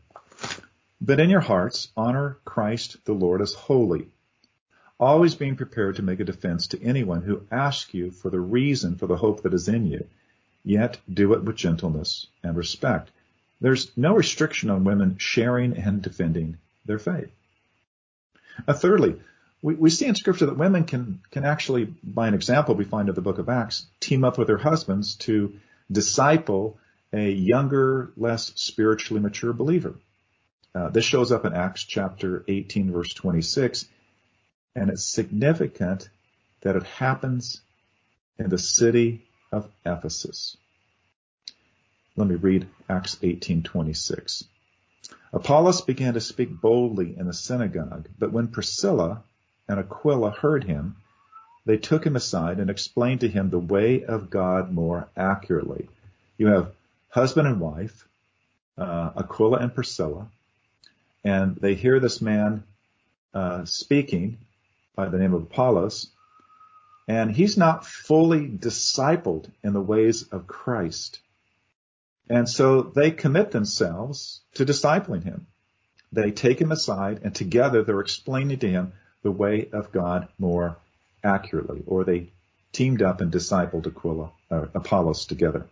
But 1.00 1.20
in 1.20 1.30
your 1.30 1.40
hearts, 1.40 1.88
honor 1.96 2.37
Christ 2.44 2.99
the 3.04 3.12
Lord 3.12 3.40
as 3.40 3.54
holy, 3.54 4.08
always 4.99 5.34
being 5.34 5.56
prepared 5.56 5.96
to 5.96 6.02
make 6.02 6.20
a 6.20 6.25
defense 6.25 6.66
to 6.68 6.82
anyone 6.82 7.22
who 7.22 7.46
asks 7.50 7.94
you 7.94 8.10
for 8.10 8.30
the 8.30 8.40
reason 8.40 8.96
for 8.96 9.06
the 9.06 9.16
hope 9.16 9.42
that 9.42 9.54
is 9.54 9.68
in 9.68 9.87
you, 9.87 10.06
yet 10.62 10.99
do 11.12 11.32
it 11.32 11.42
with 11.42 11.56
gentleness 11.56 12.26
and 12.42 12.56
respect. 12.56 13.10
There's 13.61 13.90
no 13.97 14.14
restriction 14.14 14.71
on 14.71 14.85
women 14.85 15.17
sharing 15.19 15.76
and 15.76 16.02
defending 16.02 16.59
their 16.87 16.99
faith. 16.99 17.31
Uh, 18.67 18.73
thirdly, 18.73 19.21
we, 19.62 19.75
we 19.75 19.90
see 19.90 20.07
in 20.07 20.14
scripture 20.14 20.47
that 20.47 20.57
women 20.57 20.85
can, 20.85 21.21
can 21.31 21.45
actually, 21.45 21.85
by 21.85 22.29
an 22.29 22.35
example 22.35 22.75
we 22.75 22.85
find 22.85 23.09
in 23.09 23.14
the 23.14 23.21
book 23.21 23.38
of 23.38 23.49
Acts, 23.49 23.87
team 24.00 24.25
up 24.25 24.38
with 24.38 24.49
their 24.49 24.59
husbands 24.59 25.14
to 25.17 25.55
disciple 25.90 26.79
a 27.12 27.31
younger, 27.31 28.12
less 28.17 28.52
spiritually 28.55 29.21
mature 29.21 29.52
believer. 29.52 29.95
Uh, 30.75 30.88
this 30.88 31.05
shows 31.05 31.33
up 31.33 31.45
in 31.45 31.52
Acts 31.52 31.83
chapter 31.83 32.45
18 32.47 32.93
verse 32.93 33.12
26 33.12 33.87
and 34.76 34.90
it's 34.90 35.05
significant 35.05 36.09
that 36.61 36.76
it 36.76 36.85
happens 36.85 37.61
in 38.38 38.49
the 38.49 38.59
city 38.59 39.26
of 39.50 39.69
Ephesus. 39.85 40.57
Let 42.17 42.26
me 42.26 42.35
read 42.35 42.67
Acts 42.88 43.17
18:26. 43.23 44.45
Apollos 45.33 45.83
began 45.83 46.14
to 46.14 46.21
speak 46.21 46.61
boldly 46.61 47.17
in 47.17 47.26
the 47.26 47.33
synagogue, 47.33 48.09
but 48.19 48.33
when 48.33 48.49
Priscilla 48.49 49.23
and 49.69 49.79
Aquila 49.79 50.31
heard 50.31 50.64
him, 50.64 50.97
they 51.64 51.76
took 51.76 52.05
him 52.05 52.17
aside 52.17 52.59
and 52.59 52.69
explained 52.69 53.21
to 53.21 53.29
him 53.29 53.50
the 53.50 53.59
way 53.61 54.05
of 54.05 54.29
God 54.29 54.73
more 54.73 55.09
accurately. 55.17 55.88
You 56.37 56.49
have 56.49 56.75
husband 57.11 57.47
and 57.47 57.61
wife, 57.61 58.09
uh, 58.76 59.11
Aquila 59.17 59.59
and 59.59 59.75
Priscilla, 59.75 60.26
and 61.23 61.55
they 61.57 61.75
hear 61.75 62.00
this 62.00 62.21
man 62.21 62.64
uh, 63.35 63.64
speaking 63.64 64.38
by 64.97 65.09
the 65.09 65.19
name 65.19 65.35
of 65.35 65.43
Apollos, 65.43 66.09
and 67.07 67.31
he's 67.31 67.57
not 67.57 67.87
fully 67.87 68.49
discipled 68.49 69.49
in 69.62 69.73
the 69.73 69.81
ways 69.81 70.25
of 70.25 70.49
Christ. 70.49 71.21
And 72.30 72.49
so 72.49 72.82
they 72.82 73.10
commit 73.10 73.50
themselves 73.50 74.40
to 74.54 74.64
discipling 74.64 75.25
him. 75.25 75.49
They 76.12 76.30
take 76.30 76.60
him 76.60 76.70
aside 76.70 77.20
and 77.25 77.34
together 77.34 77.82
they're 77.82 78.00
explaining 78.00 78.60
to 78.60 78.70
him 78.70 78.92
the 79.22 79.32
way 79.32 79.68
of 79.72 79.90
God 79.90 80.28
more 80.38 80.76
accurately, 81.25 81.82
or 81.87 82.04
they 82.04 82.32
teamed 82.72 83.02
up 83.02 83.20
and 83.20 83.32
discipled 83.32 83.88
Aquila, 83.88 84.30
uh, 84.49 84.66
Apollos 84.75 85.26
together. 85.26 85.66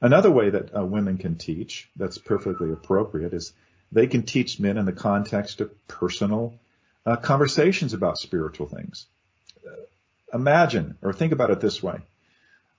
Another 0.00 0.30
way 0.30 0.50
that 0.50 0.76
uh, 0.76 0.84
women 0.84 1.16
can 1.16 1.36
teach 1.36 1.88
that's 1.96 2.18
perfectly 2.18 2.70
appropriate 2.70 3.32
is 3.32 3.54
they 3.90 4.06
can 4.06 4.24
teach 4.24 4.60
men 4.60 4.76
in 4.76 4.84
the 4.84 4.92
context 4.92 5.62
of 5.62 5.88
personal 5.88 6.60
uh, 7.06 7.16
conversations 7.16 7.94
about 7.94 8.18
spiritual 8.18 8.68
things. 8.68 9.06
Uh, 9.66 9.70
imagine 10.34 10.98
or 11.00 11.14
think 11.14 11.32
about 11.32 11.50
it 11.50 11.60
this 11.60 11.82
way. 11.82 12.02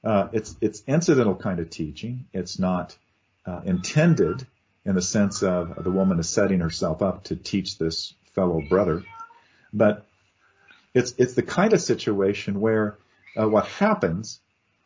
Uh, 0.06 0.28
it's, 0.34 0.56
it's 0.62 0.84
incidental 0.88 1.36
kind 1.36 1.60
of 1.60 1.70
teaching. 1.70 2.28
It's 2.32 2.60
not 2.60 2.96
uh, 3.46 3.62
intended 3.66 4.46
in 4.86 4.94
the 4.94 5.02
sense 5.02 5.42
of 5.42 5.84
the 5.84 5.90
woman 5.90 6.20
is 6.20 6.30
setting 6.30 6.60
herself 6.60 7.02
up 7.02 7.24
to 7.26 7.36
teach 7.36 7.80
this 7.80 8.14
fellow 8.34 8.62
brother, 8.70 9.04
but 9.74 10.06
it's, 10.94 11.16
it's 11.18 11.34
the 11.34 11.42
kind 11.42 11.74
of 11.74 11.82
situation 11.82 12.62
where 12.62 12.98
uh, 13.36 13.50
what 13.50 13.66
happens 13.66 14.40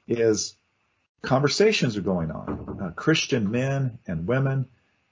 is 0.07 0.55
conversations 1.21 1.97
are 1.97 2.01
going 2.01 2.31
on. 2.31 2.79
Uh, 2.81 2.91
Christian 2.91 3.51
men 3.51 3.99
and 4.07 4.25
women 4.25 4.67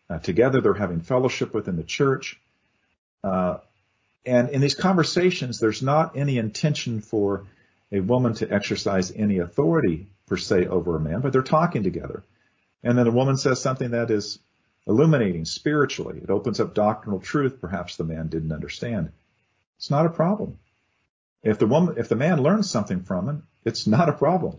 uh, 0.09 0.19
together, 0.19 0.61
they're 0.61 0.73
having 0.73 1.01
fellowship 1.01 1.53
within 1.53 1.75
the 1.75 1.83
church. 1.83 2.39
Uh, 3.23 3.57
and 4.25 4.49
in 4.49 4.61
these 4.61 4.75
conversations, 4.75 5.59
there's 5.59 5.81
not 5.81 6.15
any 6.15 6.37
intention 6.37 7.01
for 7.01 7.45
a 7.91 7.99
woman 7.99 8.33
to 8.35 8.51
exercise 8.51 9.11
any 9.15 9.39
authority 9.39 10.07
per 10.27 10.37
se 10.37 10.67
over 10.67 10.95
a 10.95 10.99
man, 10.99 11.21
but 11.21 11.31
they're 11.33 11.41
talking 11.41 11.83
together. 11.83 12.23
And 12.83 12.97
then 12.97 13.07
a 13.07 13.11
woman 13.11 13.37
says 13.37 13.61
something 13.61 13.91
that 13.91 14.11
is 14.11 14.39
illuminating 14.85 15.45
spiritually. 15.45 16.19
It 16.21 16.29
opens 16.29 16.59
up 16.59 16.73
doctrinal 16.73 17.19
truth 17.19 17.59
perhaps 17.59 17.97
the 17.97 18.03
man 18.03 18.27
didn't 18.27 18.51
understand. 18.51 19.11
It's 19.77 19.89
not 19.89 20.05
a 20.05 20.09
problem. 20.09 20.57
If 21.43 21.59
the 21.59 21.67
woman, 21.67 21.95
if 21.97 22.09
the 22.09 22.15
man 22.15 22.41
learns 22.41 22.69
something 22.69 23.03
from 23.03 23.29
it, 23.29 23.35
it's 23.65 23.87
not 23.87 24.09
a 24.09 24.13
problem. 24.13 24.57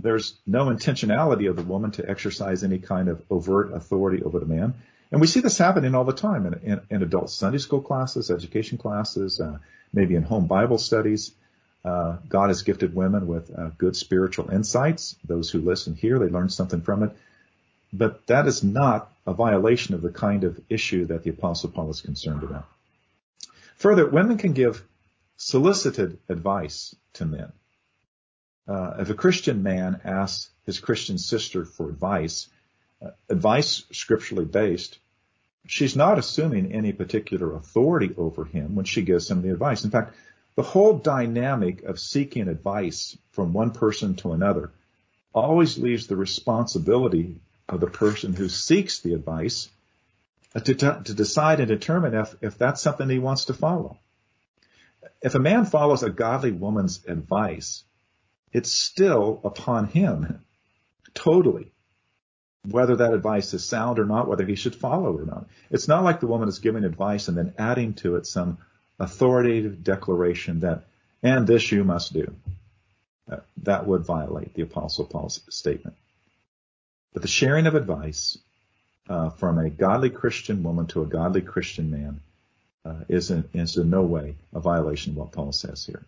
There's 0.00 0.38
no 0.46 0.66
intentionality 0.66 1.48
of 1.48 1.56
the 1.56 1.62
woman 1.62 1.90
to 1.92 2.08
exercise 2.08 2.64
any 2.64 2.78
kind 2.78 3.08
of 3.08 3.22
overt 3.30 3.72
authority 3.72 4.22
over 4.22 4.38
the 4.38 4.46
man. 4.46 4.74
And 5.10 5.20
we 5.20 5.26
see 5.26 5.40
this 5.40 5.58
happening 5.58 5.94
all 5.94 6.04
the 6.04 6.12
time 6.12 6.46
in, 6.46 6.54
in, 6.62 6.80
in 6.88 7.02
adult 7.02 7.30
Sunday 7.30 7.58
school 7.58 7.82
classes, 7.82 8.30
education 8.30 8.78
classes, 8.78 9.40
uh, 9.40 9.58
maybe 9.92 10.14
in 10.14 10.22
home 10.22 10.46
Bible 10.46 10.78
studies. 10.78 11.32
Uh, 11.84 12.18
God 12.28 12.48
has 12.48 12.62
gifted 12.62 12.94
women 12.94 13.26
with 13.26 13.50
uh, 13.56 13.70
good 13.76 13.96
spiritual 13.96 14.50
insights. 14.50 15.16
Those 15.24 15.50
who 15.50 15.60
listen 15.60 15.94
here, 15.94 16.18
they 16.18 16.28
learn 16.28 16.48
something 16.48 16.80
from 16.80 17.02
it. 17.02 17.10
But 17.92 18.26
that 18.28 18.46
is 18.46 18.62
not 18.62 19.12
a 19.26 19.34
violation 19.34 19.94
of 19.94 20.02
the 20.02 20.10
kind 20.10 20.44
of 20.44 20.60
issue 20.68 21.06
that 21.06 21.24
the 21.24 21.30
Apostle 21.30 21.70
Paul 21.70 21.90
is 21.90 22.00
concerned 22.00 22.42
about. 22.42 22.66
Further, 23.76 24.08
women 24.08 24.38
can 24.38 24.52
give 24.52 24.84
solicited 25.36 26.18
advice 26.28 26.94
to 27.14 27.24
men. 27.24 27.52
Uh, 28.68 28.94
if 29.00 29.10
a 29.10 29.14
Christian 29.14 29.62
man 29.62 30.00
asks 30.04 30.50
his 30.64 30.78
Christian 30.78 31.18
sister 31.18 31.64
for 31.64 31.88
advice, 31.88 32.48
uh, 33.04 33.10
advice 33.28 33.84
scripturally 33.90 34.44
based, 34.44 34.98
she's 35.66 35.96
not 35.96 36.18
assuming 36.18 36.72
any 36.72 36.92
particular 36.92 37.54
authority 37.56 38.14
over 38.16 38.44
him 38.44 38.76
when 38.76 38.84
she 38.84 39.02
gives 39.02 39.28
him 39.28 39.42
the 39.42 39.52
advice. 39.52 39.84
In 39.84 39.90
fact, 39.90 40.14
the 40.54 40.62
whole 40.62 40.98
dynamic 40.98 41.82
of 41.82 41.98
seeking 41.98 42.48
advice 42.48 43.16
from 43.30 43.52
one 43.52 43.70
person 43.70 44.14
to 44.16 44.32
another 44.32 44.72
always 45.34 45.78
leaves 45.78 46.06
the 46.06 46.16
responsibility 46.16 47.40
of 47.68 47.80
the 47.80 47.86
person 47.86 48.34
who 48.34 48.48
seeks 48.48 49.00
the 49.00 49.14
advice 49.14 49.68
uh, 50.54 50.60
to, 50.60 50.74
to 50.74 51.14
decide 51.14 51.60
and 51.60 51.68
determine 51.68 52.14
if, 52.14 52.34
if 52.42 52.58
that's 52.58 52.82
something 52.82 53.08
he 53.08 53.18
wants 53.18 53.46
to 53.46 53.54
follow. 53.54 53.98
If 55.22 55.34
a 55.34 55.40
man 55.40 55.64
follows 55.64 56.02
a 56.02 56.10
godly 56.10 56.52
woman's 56.52 57.04
advice, 57.06 57.84
it's 58.52 58.70
still 58.70 59.40
upon 59.44 59.86
him 59.86 60.44
totally 61.14 61.72
whether 62.68 62.96
that 62.96 63.14
advice 63.14 63.54
is 63.54 63.64
sound 63.64 63.98
or 63.98 64.04
not, 64.04 64.28
whether 64.28 64.44
he 64.44 64.54
should 64.54 64.74
follow 64.74 65.18
or 65.18 65.24
not. 65.24 65.46
It's 65.70 65.88
not 65.88 66.04
like 66.04 66.20
the 66.20 66.28
woman 66.28 66.48
is 66.48 66.60
giving 66.60 66.84
advice 66.84 67.28
and 67.28 67.36
then 67.36 67.54
adding 67.58 67.94
to 67.94 68.16
it 68.16 68.26
some 68.26 68.58
authoritative 68.98 69.82
declaration 69.82 70.60
that, 70.60 70.84
and 71.22 71.46
this 71.46 71.70
you 71.72 71.84
must 71.84 72.12
do. 72.12 72.34
That 73.62 73.86
would 73.86 74.04
violate 74.04 74.54
the 74.54 74.62
apostle 74.62 75.04
Paul's 75.04 75.40
statement. 75.48 75.96
But 77.12 77.22
the 77.22 77.28
sharing 77.28 77.66
of 77.66 77.74
advice 77.74 78.36
uh, 79.08 79.30
from 79.30 79.58
a 79.58 79.70
godly 79.70 80.10
Christian 80.10 80.62
woman 80.62 80.86
to 80.88 81.02
a 81.02 81.06
godly 81.06 81.40
Christian 81.40 81.90
man 81.90 82.20
uh, 82.84 83.04
is, 83.08 83.30
in, 83.30 83.48
is 83.54 83.76
in 83.76 83.90
no 83.90 84.02
way 84.02 84.36
a 84.52 84.60
violation 84.60 85.12
of 85.12 85.18
what 85.18 85.32
Paul 85.32 85.52
says 85.52 85.86
here. 85.86 86.02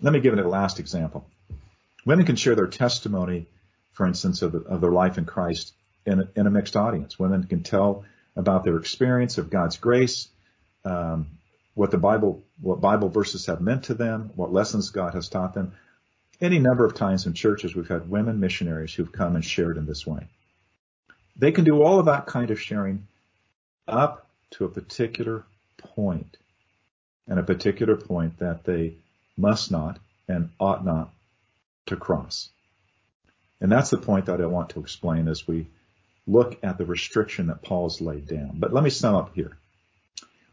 Let 0.00 0.12
me 0.12 0.20
give 0.20 0.32
it 0.32 0.44
a 0.44 0.48
last 0.48 0.80
example. 0.80 1.26
Women 2.06 2.24
can 2.24 2.36
share 2.36 2.54
their 2.54 2.66
testimony 2.66 3.46
for 4.00 4.06
instance, 4.06 4.40
of, 4.40 4.52
the, 4.52 4.60
of 4.60 4.80
their 4.80 4.92
life 4.92 5.18
in 5.18 5.26
Christ 5.26 5.74
in 6.06 6.20
a, 6.20 6.28
in 6.34 6.46
a 6.46 6.50
mixed 6.50 6.76
audience. 6.76 7.18
Women 7.18 7.44
can 7.44 7.62
tell 7.62 8.04
about 8.36 8.64
their 8.64 8.76
experience 8.76 9.38
of 9.38 9.50
God's 9.50 9.76
grace 9.76 10.28
um, 10.84 11.26
what 11.74 11.90
the 11.90 11.98
Bible, 11.98 12.42
what 12.60 12.80
Bible 12.80 13.08
verses 13.08 13.46
have 13.46 13.60
meant 13.60 13.84
to 13.84 13.94
them, 13.94 14.30
what 14.34 14.52
lessons 14.52 14.90
God 14.90 15.14
has 15.14 15.28
taught 15.28 15.54
them. 15.54 15.72
Any 16.40 16.58
number 16.58 16.84
of 16.84 16.94
times 16.94 17.26
in 17.26 17.34
churches 17.34 17.74
we've 17.74 17.88
had 17.88 18.10
women 18.10 18.40
missionaries 18.40 18.94
who've 18.94 19.12
come 19.12 19.34
and 19.34 19.44
shared 19.44 19.76
in 19.76 19.86
this 19.86 20.06
way. 20.06 20.26
They 21.36 21.52
can 21.52 21.64
do 21.64 21.82
all 21.82 21.98
of 21.98 22.06
that 22.06 22.26
kind 22.26 22.50
of 22.50 22.60
sharing 22.60 23.06
up 23.86 24.26
to 24.52 24.64
a 24.64 24.68
particular 24.68 25.44
point 25.78 26.36
and 27.26 27.38
a 27.38 27.42
particular 27.42 27.96
point 27.96 28.38
that 28.38 28.64
they 28.64 28.96
must 29.36 29.70
not 29.70 29.98
and 30.28 30.50
ought 30.58 30.84
not 30.84 31.12
to 31.86 31.96
cross. 31.96 32.50
And 33.60 33.70
that's 33.70 33.90
the 33.90 33.98
point 33.98 34.26
that 34.26 34.40
I 34.40 34.46
want 34.46 34.70
to 34.70 34.80
explain 34.80 35.28
as 35.28 35.46
we 35.46 35.68
look 36.26 36.58
at 36.62 36.78
the 36.78 36.86
restriction 36.86 37.48
that 37.48 37.62
Paul's 37.62 38.00
laid 38.00 38.26
down. 38.26 38.52
But 38.54 38.72
let 38.72 38.84
me 38.84 38.90
sum 38.90 39.14
up 39.14 39.34
here. 39.34 39.56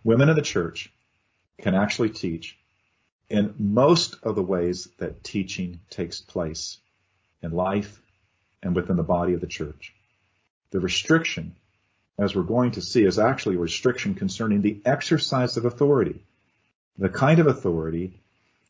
Women 0.04 0.30
in 0.30 0.36
the 0.36 0.42
church 0.42 0.92
can 1.62 1.76
actually 1.76 2.10
teach 2.10 2.58
in 3.30 3.54
most 3.58 4.16
of 4.24 4.36
the 4.36 4.44
ways 4.44 4.88
that 5.00 5.24
teaching 5.24 5.80
takes 5.90 6.22
place 6.22 6.78
in 7.42 7.52
life 7.52 8.02
and 8.64 8.76
within 8.76 8.96
the 8.96 9.04
body 9.04 9.34
of 9.34 9.42
the 9.42 9.48
church. 9.48 9.94
The 10.72 10.80
restriction, 10.80 11.56
as 12.18 12.36
we're 12.36 12.44
going 12.44 12.72
to 12.72 12.82
see, 12.82 13.04
is 13.04 13.20
actually 13.20 13.56
a 13.56 13.60
restriction 13.60 14.16
concerning 14.16 14.62
the 14.62 14.82
exercise 14.86 15.58
of 15.58 15.66
authority, 15.66 16.22
the 16.98 17.10
kind 17.10 17.40
of 17.40 17.48
authority 17.48 18.20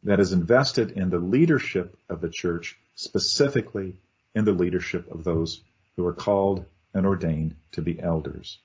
that 0.04 0.20
is 0.20 0.34
invested 0.34 0.92
in 0.92 1.10
the 1.10 1.20
leadership 1.20 1.98
of 2.10 2.22
the 2.22 2.30
church, 2.30 2.78
specifically 2.96 3.96
in 4.36 4.46
the 4.46 4.52
leadership 4.52 5.12
of 5.12 5.24
those 5.24 5.62
who 5.96 6.06
are 6.06 6.14
called 6.14 6.66
and 6.94 7.06
ordained 7.06 7.56
to 7.72 7.82
be 7.82 8.00
elders. 8.00 8.60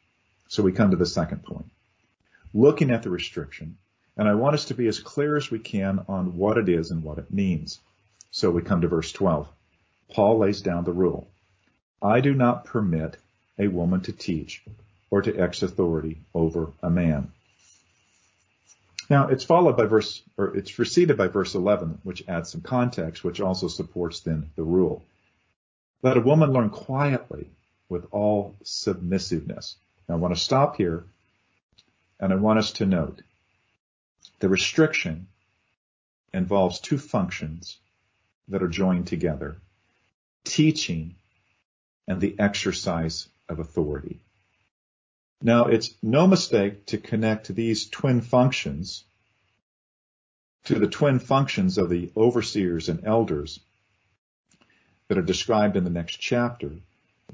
So 0.48 0.62
we 0.62 0.72
come 0.72 0.90
to 0.90 0.96
the 0.96 1.06
second 1.06 1.42
point. 1.42 1.70
Looking 2.54 2.90
at 2.90 3.02
the 3.02 3.10
restriction, 3.10 3.78
and 4.16 4.28
I 4.28 4.34
want 4.34 4.54
us 4.54 4.66
to 4.66 4.74
be 4.74 4.86
as 4.86 5.00
clear 5.00 5.36
as 5.36 5.50
we 5.50 5.58
can 5.58 6.04
on 6.08 6.36
what 6.36 6.58
it 6.58 6.68
is 6.68 6.90
and 6.90 7.02
what 7.02 7.18
it 7.18 7.32
means. 7.32 7.80
So 8.30 8.50
we 8.50 8.62
come 8.62 8.82
to 8.82 8.88
verse 8.88 9.12
12. 9.12 9.48
Paul 10.10 10.38
lays 10.38 10.60
down 10.60 10.84
the 10.84 10.92
rule. 10.92 11.28
I 12.02 12.20
do 12.20 12.34
not 12.34 12.64
permit 12.64 13.16
a 13.58 13.68
woman 13.68 14.00
to 14.02 14.12
teach 14.12 14.62
or 15.10 15.22
to 15.22 15.38
ex 15.38 15.62
authority 15.62 16.18
over 16.34 16.72
a 16.82 16.90
man. 16.90 17.32
Now 19.08 19.28
it's 19.28 19.44
followed 19.44 19.76
by 19.76 19.84
verse, 19.84 20.22
or 20.36 20.56
it's 20.56 20.70
preceded 20.70 21.16
by 21.16 21.28
verse 21.28 21.54
11, 21.54 22.00
which 22.02 22.26
adds 22.28 22.50
some 22.50 22.62
context, 22.62 23.24
which 23.24 23.40
also 23.40 23.68
supports 23.68 24.20
then 24.20 24.50
the 24.56 24.62
rule. 24.62 25.04
Let 26.02 26.16
a 26.16 26.20
woman 26.20 26.52
learn 26.52 26.70
quietly 26.70 27.50
with 27.88 28.06
all 28.10 28.56
submissiveness. 28.64 29.76
Now 30.08 30.14
I 30.14 30.18
want 30.18 30.34
to 30.34 30.40
stop 30.40 30.76
here 30.76 31.04
and 32.22 32.32
I 32.32 32.36
want 32.36 32.60
us 32.60 32.70
to 32.74 32.86
note 32.86 33.20
the 34.38 34.48
restriction 34.48 35.26
involves 36.32 36.78
two 36.78 36.96
functions 36.96 37.76
that 38.48 38.62
are 38.62 38.68
joined 38.68 39.08
together, 39.08 39.56
teaching 40.44 41.16
and 42.06 42.20
the 42.20 42.36
exercise 42.38 43.28
of 43.48 43.58
authority. 43.58 44.20
Now, 45.42 45.66
it's 45.66 45.92
no 46.00 46.28
mistake 46.28 46.86
to 46.86 46.98
connect 46.98 47.48
these 47.48 47.88
twin 47.88 48.20
functions 48.20 49.02
to 50.64 50.78
the 50.78 50.86
twin 50.86 51.18
functions 51.18 51.76
of 51.76 51.90
the 51.90 52.12
overseers 52.16 52.88
and 52.88 53.04
elders 53.04 53.58
that 55.08 55.18
are 55.18 55.22
described 55.22 55.76
in 55.76 55.82
the 55.82 55.90
next 55.90 56.18
chapter. 56.20 56.70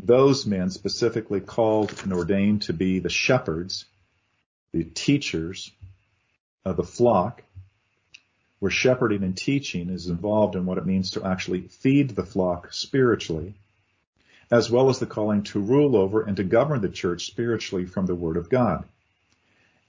Those 0.02 0.46
men 0.46 0.70
specifically 0.70 1.40
called 1.40 1.94
and 2.02 2.12
ordained 2.14 2.62
to 2.62 2.72
be 2.72 3.00
the 3.00 3.10
shepherds, 3.10 3.84
the 4.72 4.84
teachers 4.84 5.70
of 6.64 6.76
the 6.76 6.82
flock, 6.82 7.42
where 8.58 8.70
shepherding 8.70 9.22
and 9.22 9.36
teaching 9.36 9.88
is 9.88 10.08
involved 10.08 10.56
in 10.56 10.66
what 10.66 10.78
it 10.78 10.86
means 10.86 11.12
to 11.12 11.24
actually 11.24 11.62
feed 11.62 12.10
the 12.10 12.24
flock 12.24 12.72
spiritually 12.72 13.54
as 14.50 14.70
well 14.70 14.88
as 14.88 14.98
the 14.98 15.06
calling 15.06 15.42
to 15.42 15.60
rule 15.60 15.96
over 15.96 16.22
and 16.22 16.36
to 16.36 16.44
govern 16.44 16.80
the 16.80 16.88
church 16.88 17.26
spiritually 17.26 17.84
from 17.84 18.06
the 18.06 18.14
Word 18.14 18.36
of 18.36 18.48
God. 18.48 18.84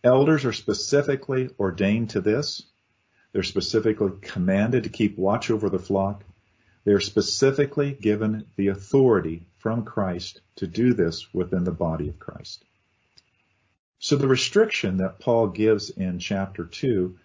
Elders 0.04 0.46
are 0.46 0.54
specifically 0.54 1.50
ordained 1.60 2.12
to 2.12 2.22
this. 2.22 2.64
They're 3.32 3.44
specifically 3.44 4.12
commanded 4.22 4.84
to 4.84 4.90
keep 4.90 5.18
watch 5.18 5.52
over 5.52 5.70
the 5.70 5.80
flock. 5.80 6.24
They're 6.84 7.00
specifically 7.00 7.94
given 7.94 8.46
the 8.56 8.70
authority 8.70 9.44
from 9.60 9.86
Christ 9.86 10.42
to 10.58 10.68
do 10.68 10.94
this 10.94 11.34
within 11.34 11.64
the 11.64 11.72
body 11.72 12.10
of 12.10 12.20
Christ. 12.20 12.64
So 14.00 14.16
the 14.16 14.28
restriction 14.28 14.98
that 14.98 15.20
Paul 15.20 15.48
gives 15.50 15.90
in 15.90 16.20
chapter 16.20 16.64
2 16.64 17.18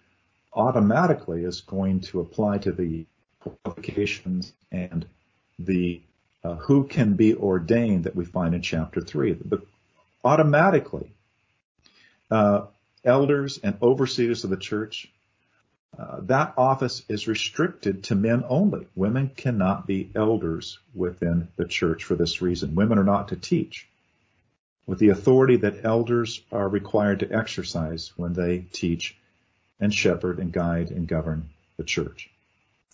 automatically 0.53 1.45
is 1.45 1.61
going 1.61 2.01
to 2.01 2.19
apply 2.19 2.57
to 2.59 2.73
the 2.73 3.05
qualifications 3.39 4.51
and 4.71 5.05
the 5.57 6.01
uh, 6.43 6.55
who 6.55 6.83
can 6.83 7.13
be 7.13 7.33
ordained 7.33 8.03
that 8.03 8.15
we 8.15 8.25
find 8.25 8.53
in 8.53 8.61
chapter 8.61 9.01
3. 9.01 9.33
But 9.33 9.61
automatically, 10.23 11.11
uh, 12.29 12.65
elders 13.03 13.57
and 13.63 13.77
overseers 13.81 14.43
of 14.43 14.49
the 14.49 14.57
church, 14.57 15.09
uh, 15.97 16.19
that 16.23 16.53
office 16.57 17.03
is 17.07 17.27
restricted 17.27 18.03
to 18.03 18.15
men 18.15 18.43
only. 18.49 18.85
Women 18.95 19.31
cannot 19.35 19.87
be 19.87 20.11
elders 20.13 20.77
within 20.93 21.47
the 21.55 21.65
church 21.65 22.03
for 22.03 22.15
this 22.15 22.41
reason. 22.41 22.75
Women 22.75 22.99
are 22.99 23.05
not 23.05 23.29
to 23.29 23.37
teach 23.37 23.87
with 24.87 24.99
the 24.99 25.09
authority 25.09 25.57
that 25.57 25.83
elders 25.83 26.41
are 26.51 26.67
required 26.67 27.19
to 27.19 27.31
exercise 27.31 28.11
when 28.15 28.33
they 28.33 28.59
teach 28.71 29.17
and 29.79 29.93
shepherd 29.93 30.39
and 30.39 30.51
guide 30.51 30.91
and 30.91 31.07
govern 31.07 31.49
the 31.77 31.83
church. 31.83 32.29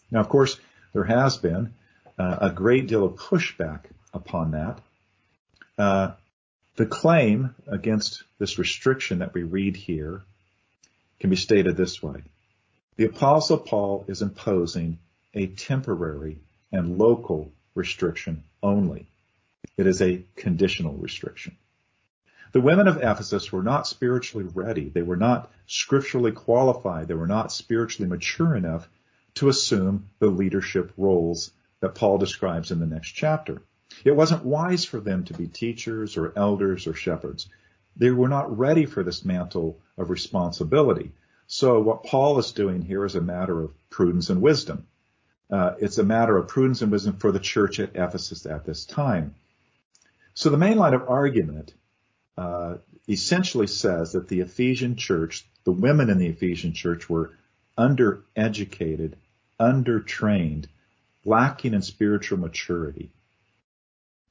Now, 0.10 0.19
of 0.19 0.30
course, 0.30 0.60
there 0.93 1.04
has 1.04 1.38
been 1.38 1.73
uh, 2.17 2.38
a 2.41 2.49
great 2.49 2.88
deal 2.88 3.06
of 3.06 3.15
pushback 3.15 3.86
upon 4.13 4.51
that. 4.51 4.80
Uh, 5.77 6.12
the 6.75 6.86
claim 6.86 7.56
against 7.67 8.23
this 8.39 8.58
restriction 8.58 9.19
that 9.19 9.34
we 9.34 9.43
read 9.43 9.75
here 9.75 10.21
can 11.19 11.30
be 11.30 11.36
stated 11.36 11.77
this 11.77 12.01
way. 12.01 12.23
The 12.97 13.06
apostle 13.06 13.58
Paul 13.58 14.06
is 14.08 14.21
imposing 14.21 14.99
a 15.34 15.47
temporary 15.47 16.39
and 16.71 16.97
local 16.97 17.51
restriction 17.75 18.43
only. 18.62 19.08
It 19.77 19.88
is 19.88 20.01
a 20.01 20.23
conditional 20.36 20.93
restriction. 20.95 21.56
The 22.53 22.61
women 22.61 22.87
of 22.87 22.97
Ephesus 22.97 23.51
were 23.51 23.63
not 23.63 23.87
spiritually 23.87 24.45
ready. 24.53 24.89
They 24.89 25.03
were 25.03 25.17
not 25.17 25.49
scripturally 25.67 26.33
qualified. 26.33 27.07
They 27.07 27.13
were 27.13 27.27
not 27.27 27.51
spiritually 27.51 28.09
mature 28.09 28.55
enough 28.55 28.89
to 29.35 29.47
assume 29.47 30.09
the 30.19 30.27
leadership 30.27 30.91
roles 30.97 31.51
that 31.79 31.95
Paul 31.95 32.17
describes 32.17 32.71
in 32.71 32.79
the 32.79 32.85
next 32.85 33.11
chapter. 33.11 33.61
It 34.03 34.15
wasn't 34.15 34.45
wise 34.45 34.83
for 34.83 34.99
them 34.99 35.23
to 35.25 35.33
be 35.33 35.47
teachers 35.47 36.17
or 36.17 36.33
elders 36.35 36.87
or 36.87 36.93
shepherds. 36.93 37.47
They 37.95 38.11
were 38.11 38.29
not 38.29 38.57
ready 38.57 38.85
for 38.85 39.03
this 39.03 39.23
mantle 39.23 39.79
of 39.97 40.09
responsibility. 40.09 41.11
So 41.47 41.81
what 41.81 42.03
Paul 42.03 42.39
is 42.39 42.51
doing 42.51 42.81
here 42.81 43.05
is 43.05 43.15
a 43.15 43.21
matter 43.21 43.61
of 43.61 43.89
prudence 43.89 44.29
and 44.29 44.41
wisdom. 44.41 44.87
Uh, 45.49 45.75
it's 45.79 45.97
a 45.97 46.03
matter 46.03 46.37
of 46.37 46.47
prudence 46.47 46.81
and 46.81 46.91
wisdom 46.91 47.17
for 47.17 47.31
the 47.31 47.39
church 47.39 47.79
at 47.79 47.95
Ephesus 47.95 48.45
at 48.45 48.65
this 48.65 48.85
time. 48.85 49.35
So 50.33 50.49
the 50.49 50.57
main 50.57 50.77
line 50.77 50.93
of 50.93 51.09
argument 51.09 51.73
uh, 52.38 52.76
essentially 53.08 53.67
says 53.67 54.13
that 54.13 54.28
the 54.28 54.41
Ephesian 54.41 54.96
church, 54.96 55.46
the 55.63 55.72
women 55.72 56.10
in 56.10 56.17
the 56.17 56.28
Ephesian 56.28 56.74
church 56.74 57.10
were 57.10 57.32
undereducated, 57.78 59.13
undertrained, 59.60 60.65
lacking 61.26 61.74
in 61.74 61.82
spiritual 61.82 62.39
maturity. 62.39 63.12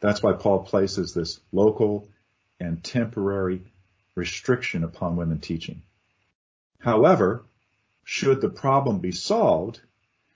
That's 0.01 0.23
why 0.23 0.33
Paul 0.33 0.65
places 0.65 1.13
this 1.13 1.41
local 1.53 2.09
and 2.59 2.83
temporary 2.83 3.63
restriction 4.15 4.83
upon 4.85 5.17
women 5.17 5.39
teaching. 5.39 5.83
However, 6.79 7.43
should 8.05 8.41
the 8.41 8.49
problem 8.49 8.99
be 8.99 9.13
solved, 9.13 9.81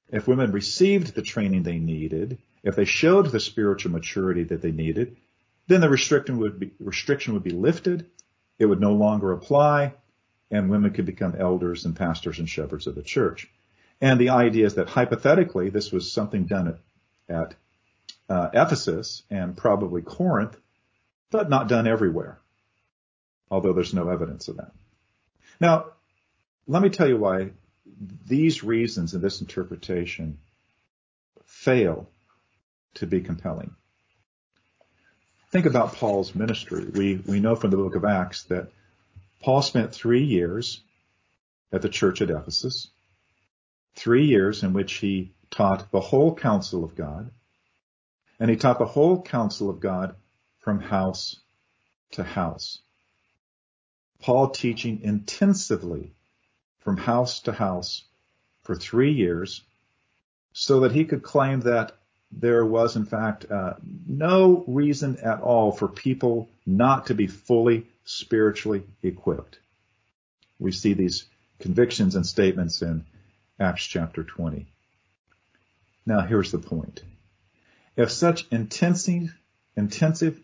if 0.09 0.29
women 0.29 0.53
received 0.53 1.15
the 1.15 1.23
training 1.23 1.63
they 1.63 1.79
needed, 1.79 2.39
if 2.63 2.77
they 2.77 2.85
showed 2.85 3.27
the 3.27 3.41
spiritual 3.41 3.93
maturity 3.93 4.45
that 4.45 4.63
they 4.63 4.71
needed, 4.71 5.17
then 5.67 5.81
the 5.81 5.89
restriction 5.89 6.39
would 6.39 6.59
be, 6.59 6.73
restriction 6.79 7.35
would 7.35 7.43
be 7.43 7.51
lifted. 7.51 8.07
It 8.59 8.67
would 8.67 8.81
no 8.81 8.93
longer 8.93 9.33
apply 9.33 9.95
and 10.51 10.71
women 10.71 10.93
could 10.93 11.07
become 11.07 11.35
elders 11.37 11.85
and 11.85 11.97
pastors 11.97 12.39
and 12.39 12.49
shepherds 12.49 12.87
of 12.87 12.95
the 12.95 13.03
church. 13.03 13.51
And 14.01 14.21
the 14.21 14.31
idea 14.31 14.67
is 14.67 14.75
that 14.75 14.89
hypothetically, 14.89 15.71
this 15.71 15.91
was 15.91 16.13
something 16.13 16.45
done 16.45 16.69
at, 17.29 17.35
at 17.35 17.55
uh, 18.29 18.51
Ephesus 18.53 19.23
and 19.31 19.57
probably 19.57 20.03
Corinth, 20.03 20.57
but 21.31 21.51
not 21.51 21.69
done 21.69 21.87
everywhere, 21.87 22.39
although 23.51 23.73
there's 23.73 23.95
no 23.95 24.09
evidence 24.09 24.49
of 24.49 24.59
that. 24.59 24.73
Now, 25.61 25.87
let 26.67 26.83
me 26.83 26.91
tell 26.91 27.09
you 27.09 27.17
why 27.17 27.51
these 28.27 28.63
reasons 28.63 29.15
in 29.15 29.21
this 29.21 29.41
interpretation 29.41 30.39
fail 31.45 32.09
to 32.95 33.07
be 33.07 33.21
compelling. 33.21 33.75
Think 35.55 35.67
about 35.67 35.95
Paul's 35.95 36.35
ministry. 36.35 36.85
We, 36.85 37.23
we 37.29 37.39
know 37.39 37.55
from 37.55 37.71
the 37.71 37.77
book 37.77 37.95
of 37.95 38.05
Acts 38.05 38.43
that 38.47 38.73
Paul 39.41 39.63
spent 39.63 39.95
three 39.95 40.25
years 40.25 40.81
at 41.71 41.81
the 41.81 41.89
church 41.89 42.21
at 42.21 42.29
Ephesus, 42.29 42.89
three 43.95 44.25
years 44.25 44.65
in 44.65 44.73
which 44.73 44.95
he 44.95 45.31
taught 45.53 45.93
the 45.93 46.01
whole 46.01 46.35
counsel 46.35 46.83
of 46.83 46.97
God, 46.97 47.31
and 48.41 48.51
he 48.51 48.57
taught 48.57 48.81
the 48.81 48.85
whole 48.85 49.23
counsel 49.23 49.71
of 49.71 49.79
God 49.79 50.17
from 50.59 50.81
house 50.81 51.37
to 52.11 52.25
house. 52.25 52.81
Paul 54.23 54.51
teaching 54.51 55.03
intensively 55.03 56.11
from 56.81 56.97
house 56.97 57.39
to 57.43 57.53
house 57.53 58.03
for 58.65 58.75
three 58.75 59.13
years 59.13 59.63
so 60.53 60.81
that 60.81 60.91
he 60.91 61.05
could 61.05 61.23
claim 61.23 61.61
that 61.61 61.93
there 62.37 62.65
was 62.65 62.97
in 62.97 63.05
fact 63.05 63.51
uh, 63.51 63.75
no 64.07 64.65
reason 64.67 65.17
at 65.19 65.41
all 65.41 65.73
for 65.73 65.89
people 65.89 66.49
not 66.67 67.07
to 67.07 67.15
be 67.15 67.27
fully 67.27 67.87
spiritually 68.05 68.83
equipped. 69.03 69.59
We 70.59 70.73
see 70.73 70.95
these 70.95 71.25
convictions 71.59 72.17
and 72.17 72.27
statements 72.27 72.83
in 72.83 73.05
Acts 73.59 73.85
chapter 73.85 74.25
20. 74.25 74.67
Now 76.07 76.21
here's 76.21 76.51
the 76.51 76.59
point. 76.59 77.03
If 77.97 78.11
such 78.11 78.47
intensive, 78.51 79.35
intensive 79.77 80.41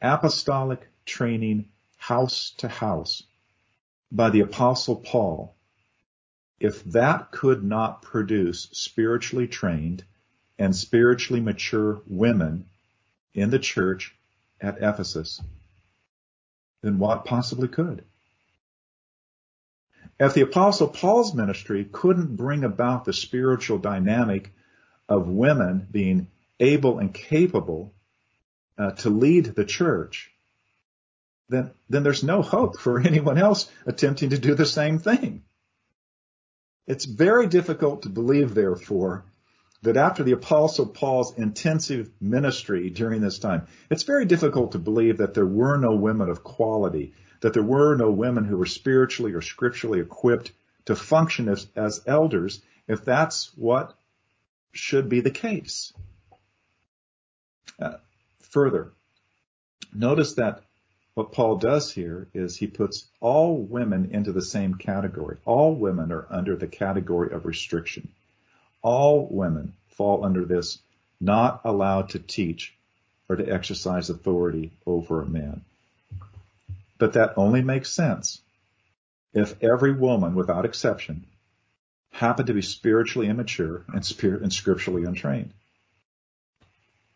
apostolic 0.00 0.88
training 1.04 1.68
house 1.96 2.52
to 2.58 2.68
house 2.68 3.22
by 4.10 4.30
the 4.30 4.40
apostle 4.40 4.96
Paul, 4.96 5.54
if 6.58 6.82
that 6.84 7.30
could 7.30 7.62
not 7.62 8.02
produce 8.02 8.68
spiritually 8.72 9.46
trained 9.46 10.04
and 10.58 10.74
spiritually 10.74 11.40
mature 11.40 12.02
women 12.06 12.66
in 13.34 13.50
the 13.50 13.58
church 13.58 14.14
at 14.60 14.78
Ephesus, 14.78 15.40
then 16.82 16.98
what 16.98 17.24
possibly 17.24 17.68
could? 17.68 18.04
If 20.18 20.34
the 20.34 20.40
apostle 20.40 20.88
Paul's 20.88 21.32
ministry 21.32 21.84
couldn't 21.84 22.36
bring 22.36 22.64
about 22.64 23.04
the 23.04 23.12
spiritual 23.12 23.78
dynamic 23.78 24.52
of 25.08 25.28
women 25.28 25.86
being 25.90 26.28
able 26.58 26.98
and 26.98 27.14
capable 27.14 27.94
uh, 28.76 28.92
to 28.92 29.10
lead 29.10 29.46
the 29.46 29.64
church, 29.64 30.32
then, 31.48 31.70
then 31.88 32.02
there's 32.02 32.24
no 32.24 32.42
hope 32.42 32.78
for 32.78 32.98
anyone 33.06 33.38
else 33.38 33.70
attempting 33.86 34.30
to 34.30 34.38
do 34.38 34.54
the 34.54 34.66
same 34.66 34.98
thing. 34.98 35.44
It's 36.86 37.04
very 37.04 37.46
difficult 37.46 38.02
to 38.02 38.08
believe, 38.08 38.54
therefore, 38.54 39.24
that 39.82 39.96
after 39.96 40.24
the 40.24 40.32
apostle 40.32 40.86
Paul's 40.86 41.36
intensive 41.38 42.10
ministry 42.20 42.90
during 42.90 43.20
this 43.20 43.38
time, 43.38 43.68
it's 43.90 44.02
very 44.02 44.24
difficult 44.24 44.72
to 44.72 44.78
believe 44.78 45.18
that 45.18 45.34
there 45.34 45.46
were 45.46 45.76
no 45.76 45.94
women 45.94 46.28
of 46.28 46.42
quality, 46.42 47.14
that 47.40 47.54
there 47.54 47.62
were 47.62 47.94
no 47.96 48.10
women 48.10 48.44
who 48.44 48.56
were 48.56 48.66
spiritually 48.66 49.32
or 49.32 49.42
scripturally 49.42 50.00
equipped 50.00 50.52
to 50.86 50.96
function 50.96 51.48
as, 51.48 51.68
as 51.76 52.02
elders, 52.06 52.60
if 52.88 53.04
that's 53.04 53.52
what 53.56 53.94
should 54.72 55.08
be 55.08 55.20
the 55.20 55.30
case. 55.30 55.92
Uh, 57.78 57.98
further, 58.40 58.92
notice 59.94 60.34
that 60.34 60.62
what 61.14 61.32
Paul 61.32 61.56
does 61.56 61.92
here 61.92 62.28
is 62.32 62.56
he 62.56 62.66
puts 62.66 63.06
all 63.20 63.58
women 63.58 64.10
into 64.12 64.32
the 64.32 64.42
same 64.42 64.74
category. 64.74 65.38
All 65.44 65.74
women 65.74 66.12
are 66.12 66.26
under 66.30 66.56
the 66.56 66.68
category 66.68 67.32
of 67.32 67.44
restriction. 67.44 68.08
All 68.82 69.26
women 69.30 69.74
fall 69.88 70.24
under 70.24 70.44
this 70.44 70.78
not 71.20 71.60
allowed 71.64 72.10
to 72.10 72.18
teach 72.18 72.74
or 73.28 73.36
to 73.36 73.52
exercise 73.52 74.10
authority 74.10 74.72
over 74.86 75.22
a 75.22 75.26
man. 75.26 75.62
But 76.98 77.12
that 77.14 77.34
only 77.36 77.62
makes 77.62 77.90
sense 77.90 78.40
if 79.32 79.62
every 79.62 79.92
woman, 79.92 80.34
without 80.34 80.64
exception, 80.64 81.26
happened 82.10 82.46
to 82.48 82.54
be 82.54 82.62
spiritually 82.62 83.28
immature 83.28 83.84
and, 83.88 84.04
spirit 84.04 84.42
and 84.42 84.52
scripturally 84.52 85.04
untrained. 85.04 85.52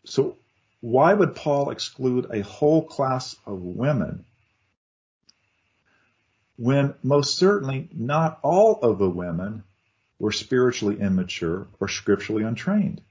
So 0.05 0.37
why 0.81 1.13
would 1.13 1.35
Paul 1.35 1.69
exclude 1.71 2.27
a 2.31 2.41
whole 2.41 2.83
class 2.83 3.35
of 3.45 3.61
women 3.61 4.25
when 6.57 6.93
most 7.01 7.35
certainly 7.37 7.89
not 7.93 8.39
all 8.43 8.79
of 8.81 8.99
the 8.99 9.09
women 9.09 9.63
were 10.23 10.31
spiritually 10.31 11.01
immature 11.01 11.67
or 11.81 11.89
scripturally 11.89 12.43
untrained? 12.43 13.01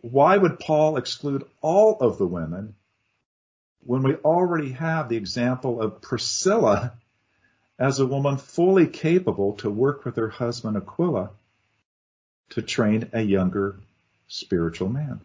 Why 0.00 0.34
would 0.34 0.58
Paul 0.58 0.96
exclude 0.96 1.44
all 1.60 1.98
of 2.00 2.16
the 2.16 2.26
women 2.26 2.74
when 3.84 4.02
we 4.02 4.14
already 4.14 4.72
have 4.72 5.10
the 5.10 5.18
example 5.18 5.82
of 5.82 6.00
Priscilla 6.00 6.94
as 7.78 8.00
a 8.00 8.06
woman 8.06 8.38
fully 8.38 8.86
capable 8.86 9.52
to 9.56 9.68
work 9.68 10.06
with 10.06 10.16
her 10.16 10.30
husband 10.30 10.78
Aquila 10.78 11.32
to 12.50 12.62
train 12.62 13.10
a 13.12 13.20
younger 13.20 13.76
spiritual 14.28 14.88
man? 14.88 15.20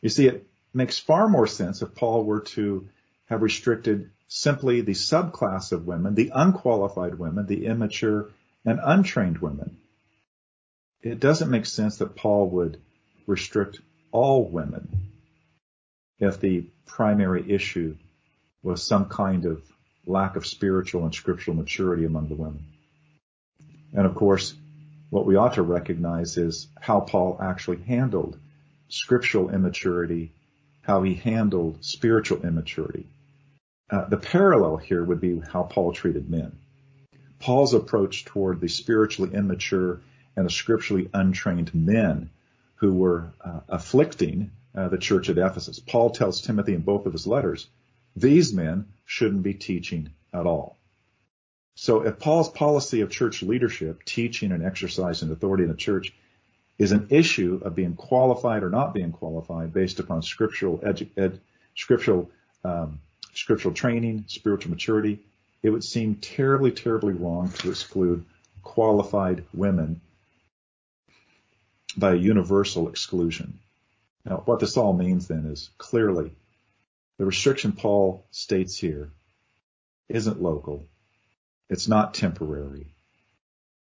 You 0.00 0.08
see, 0.08 0.28
it 0.28 0.46
makes 0.72 0.98
far 0.98 1.28
more 1.28 1.46
sense 1.46 1.82
if 1.82 1.94
Paul 1.94 2.24
were 2.24 2.40
to 2.56 2.88
have 3.26 3.42
restricted 3.42 4.08
simply 4.28 4.80
the 4.80 4.92
subclass 4.92 5.72
of 5.72 5.86
women, 5.86 6.14
the 6.14 6.32
unqualified 6.34 7.18
women, 7.18 7.44
the 7.44 7.66
immature 7.66 8.30
and 8.64 8.80
untrained 8.82 9.38
women. 9.38 9.78
It 11.02 11.20
doesn't 11.20 11.50
make 11.50 11.66
sense 11.66 11.98
that 11.98 12.16
Paul 12.16 12.50
would 12.50 12.80
restrict 13.26 13.80
all 14.10 14.48
women 14.48 15.10
if 16.18 16.40
the 16.40 16.66
primary 16.86 17.50
issue 17.50 17.96
was 18.62 18.82
some 18.82 19.08
kind 19.08 19.44
of 19.44 19.62
lack 20.06 20.36
of 20.36 20.46
spiritual 20.46 21.04
and 21.04 21.14
scriptural 21.14 21.56
maturity 21.56 22.04
among 22.04 22.28
the 22.28 22.34
women. 22.34 22.64
And 23.92 24.06
of 24.06 24.14
course, 24.14 24.54
what 25.10 25.26
we 25.26 25.36
ought 25.36 25.54
to 25.54 25.62
recognize 25.62 26.36
is 26.36 26.66
how 26.80 27.00
Paul 27.00 27.38
actually 27.40 27.82
handled 27.82 28.38
scriptural 28.88 29.50
immaturity, 29.50 30.32
how 30.82 31.02
he 31.02 31.14
handled 31.14 31.84
spiritual 31.84 32.44
immaturity. 32.44 33.06
Uh, 33.90 34.06
the 34.06 34.16
parallel 34.16 34.76
here 34.76 35.02
would 35.02 35.20
be 35.20 35.40
how 35.40 35.62
Paul 35.62 35.92
treated 35.92 36.28
men. 36.28 36.58
Paul's 37.40 37.74
approach 37.74 38.24
toward 38.24 38.60
the 38.60 38.68
spiritually 38.68 39.34
immature 39.34 40.00
and 40.36 40.46
the 40.46 40.50
scripturally 40.50 41.08
untrained 41.12 41.74
men 41.74 42.30
who 42.76 42.94
were 42.94 43.32
uh, 43.40 43.60
afflicting 43.68 44.50
uh, 44.74 44.88
the 44.88 44.98
church 44.98 45.28
at 45.28 45.38
Ephesus. 45.38 45.78
Paul 45.78 46.10
tells 46.10 46.40
Timothy 46.40 46.74
in 46.74 46.80
both 46.80 47.06
of 47.06 47.12
his 47.12 47.26
letters, 47.26 47.66
these 48.14 48.52
men 48.52 48.86
shouldn't 49.04 49.42
be 49.42 49.54
teaching 49.54 50.10
at 50.32 50.46
all. 50.46 50.76
So 51.74 52.02
if 52.02 52.18
Paul's 52.18 52.50
policy 52.50 53.02
of 53.02 53.10
church 53.10 53.42
leadership, 53.42 54.04
teaching 54.04 54.52
and 54.52 54.64
exercising 54.64 55.30
authority 55.30 55.64
in 55.64 55.70
the 55.70 55.76
church 55.76 56.12
is 56.78 56.92
an 56.92 57.08
issue 57.10 57.60
of 57.64 57.74
being 57.74 57.94
qualified 57.94 58.62
or 58.62 58.70
not 58.70 58.94
being 58.94 59.12
qualified 59.12 59.72
based 59.72 60.00
upon 60.00 60.22
scriptural 60.22 60.78
edu- 60.78 61.10
ed, 61.16 61.40
scriptural 61.74 62.30
um, 62.64 63.00
scriptural 63.32 63.74
training, 63.74 64.24
spiritual 64.26 64.70
maturity, 64.70 65.20
it 65.62 65.70
would 65.70 65.84
seem 65.84 66.16
terribly, 66.16 66.70
terribly 66.70 67.12
wrong 67.12 67.50
to 67.50 67.70
exclude 67.70 68.24
qualified 68.62 69.44
women 69.52 70.00
by 71.96 72.12
a 72.12 72.16
universal 72.16 72.88
exclusion. 72.88 73.58
Now, 74.24 74.42
what 74.44 74.60
this 74.60 74.76
all 74.76 74.92
means 74.92 75.26
then 75.26 75.46
is 75.46 75.70
clearly 75.78 76.30
the 77.18 77.24
restriction 77.24 77.72
Paul 77.72 78.24
states 78.30 78.76
here 78.76 79.10
isn't 80.08 80.40
local. 80.40 80.86
It's 81.68 81.88
not 81.88 82.14
temporary. 82.14 82.86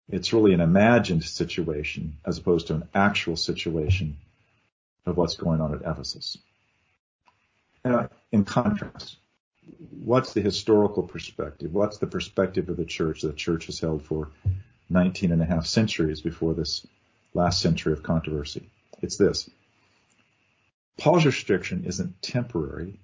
It's 0.09 0.33
really 0.33 0.53
an 0.53 0.59
imagined 0.59 1.23
situation 1.23 2.17
as 2.25 2.37
opposed 2.37 2.67
to 2.67 2.75
an 2.75 2.89
actual 2.93 3.35
situation 3.35 4.17
of 5.05 5.17
what's 5.17 5.35
going 5.35 5.61
on 5.61 5.73
at 5.73 5.81
Ephesus. 5.81 6.37
Now, 7.83 8.09
in 8.31 8.45
contrast, 8.45 9.17
what's 10.03 10.33
the 10.33 10.41
historical 10.41 11.03
perspective? 11.03 11.73
What's 11.73 11.97
the 11.97 12.07
perspective 12.07 12.69
of 12.69 12.77
the 12.77 12.85
church 12.85 13.21
that 13.21 13.29
the 13.29 13.33
church 13.33 13.67
has 13.67 13.79
held 13.79 14.03
for 14.03 14.29
19 14.89 15.31
and 15.31 15.41
a 15.41 15.45
half 15.45 15.65
centuries 15.65 16.21
before 16.21 16.53
this 16.53 16.85
last 17.33 17.61
century 17.61 17.93
of 17.93 18.03
controversy? 18.03 18.69
It's 19.01 19.17
this. 19.17 19.49
Paul's 20.97 21.25
restriction 21.25 21.85
isn't 21.85 22.21
temporary 22.21 22.99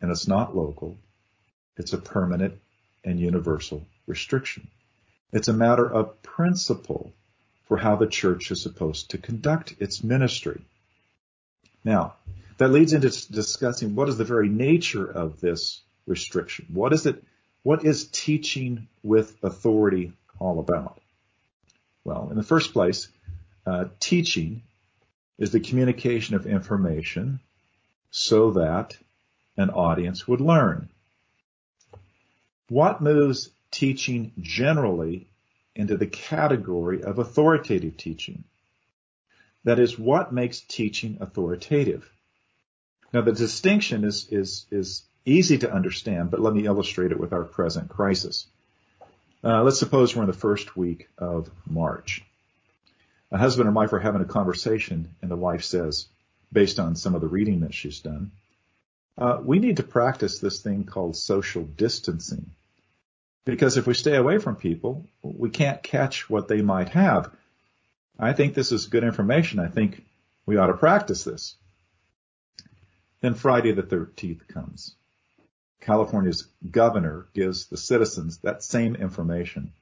and 0.00 0.10
it's 0.10 0.28
not 0.28 0.56
local. 0.56 0.96
It's 1.76 1.92
a 1.92 1.98
permanent 1.98 2.54
and 3.04 3.20
universal 3.20 3.86
restriction. 4.06 4.68
It's 5.32 5.48
a 5.48 5.52
matter 5.52 5.86
of 5.86 6.22
principle 6.22 7.12
for 7.66 7.76
how 7.76 7.96
the 7.96 8.06
church 8.06 8.50
is 8.50 8.62
supposed 8.62 9.10
to 9.10 9.18
conduct 9.18 9.74
its 9.80 10.02
ministry. 10.02 10.62
Now, 11.84 12.14
that 12.58 12.68
leads 12.68 12.92
into 12.92 13.10
discussing 13.30 13.94
what 13.94 14.08
is 14.08 14.16
the 14.16 14.24
very 14.24 14.48
nature 14.48 15.04
of 15.04 15.40
this 15.40 15.82
restriction. 16.06 16.66
What 16.72 16.92
is 16.92 17.06
it? 17.06 17.22
What 17.62 17.84
is 17.84 18.08
teaching 18.08 18.88
with 19.02 19.36
authority 19.42 20.12
all 20.38 20.60
about? 20.60 21.00
Well, 22.04 22.28
in 22.30 22.36
the 22.36 22.42
first 22.42 22.72
place, 22.72 23.08
uh, 23.66 23.86
teaching 23.98 24.62
is 25.38 25.50
the 25.50 25.60
communication 25.60 26.36
of 26.36 26.46
information 26.46 27.40
so 28.10 28.52
that 28.52 28.96
an 29.56 29.70
audience 29.70 30.28
would 30.28 30.40
learn. 30.40 30.88
What 32.68 33.00
moves 33.00 33.50
teaching 33.70 34.32
generally 34.40 35.28
into 35.74 35.96
the 35.96 36.06
category 36.06 37.02
of 37.02 37.18
authoritative 37.18 37.96
teaching? 37.96 38.44
That 39.64 39.78
is, 39.78 39.98
what 39.98 40.32
makes 40.32 40.60
teaching 40.60 41.18
authoritative? 41.20 42.08
Now 43.12 43.22
the 43.22 43.32
distinction 43.32 44.04
is, 44.04 44.28
is, 44.30 44.66
is 44.70 45.02
easy 45.26 45.58
to 45.58 45.72
understand, 45.72 46.30
but 46.30 46.40
let 46.40 46.54
me 46.54 46.64
illustrate 46.64 47.12
it 47.12 47.20
with 47.20 47.32
our 47.32 47.44
present 47.44 47.90
crisis. 47.90 48.46
Uh, 49.44 49.62
let's 49.62 49.78
suppose 49.78 50.14
we're 50.14 50.22
in 50.22 50.28
the 50.28 50.32
first 50.32 50.76
week 50.76 51.08
of 51.18 51.50
March. 51.66 52.22
A 53.30 53.38
husband 53.38 53.66
and 53.66 53.76
wife 53.76 53.92
are 53.92 53.98
having 53.98 54.22
a 54.22 54.26
conversation 54.26 55.14
and 55.20 55.30
the 55.30 55.36
wife 55.36 55.64
says, 55.64 56.06
based 56.52 56.78
on 56.78 56.96
some 56.96 57.14
of 57.14 57.20
the 57.20 57.28
reading 57.28 57.60
that 57.60 57.74
she's 57.74 58.00
done, 58.00 58.30
uh, 59.18 59.40
we 59.42 59.58
need 59.58 59.78
to 59.78 59.82
practice 59.82 60.38
this 60.38 60.60
thing 60.60 60.84
called 60.84 61.16
social 61.16 61.64
distancing. 61.64 62.50
Because 63.44 63.76
if 63.76 63.86
we 63.86 63.94
stay 63.94 64.16
away 64.16 64.38
from 64.38 64.56
people, 64.56 65.06
we 65.22 65.50
can't 65.50 65.82
catch 65.82 66.28
what 66.28 66.48
they 66.48 66.62
might 66.62 66.90
have. 66.90 67.30
I 68.18 68.32
think 68.32 68.54
this 68.54 68.72
is 68.72 68.86
good 68.86 69.04
information. 69.04 69.58
I 69.58 69.68
think 69.68 70.04
we 70.46 70.56
ought 70.56 70.68
to 70.68 70.76
practice 70.76 71.24
this. 71.24 71.56
Then 73.20 73.34
Friday 73.34 73.72
the 73.72 73.82
13th 73.82 74.46
comes. 74.48 74.94
California's 75.80 76.48
governor 76.70 77.26
gives 77.34 77.66
the 77.66 77.76
citizens 77.76 78.38
that 78.38 78.62
same 78.62 78.96
information 78.96 79.72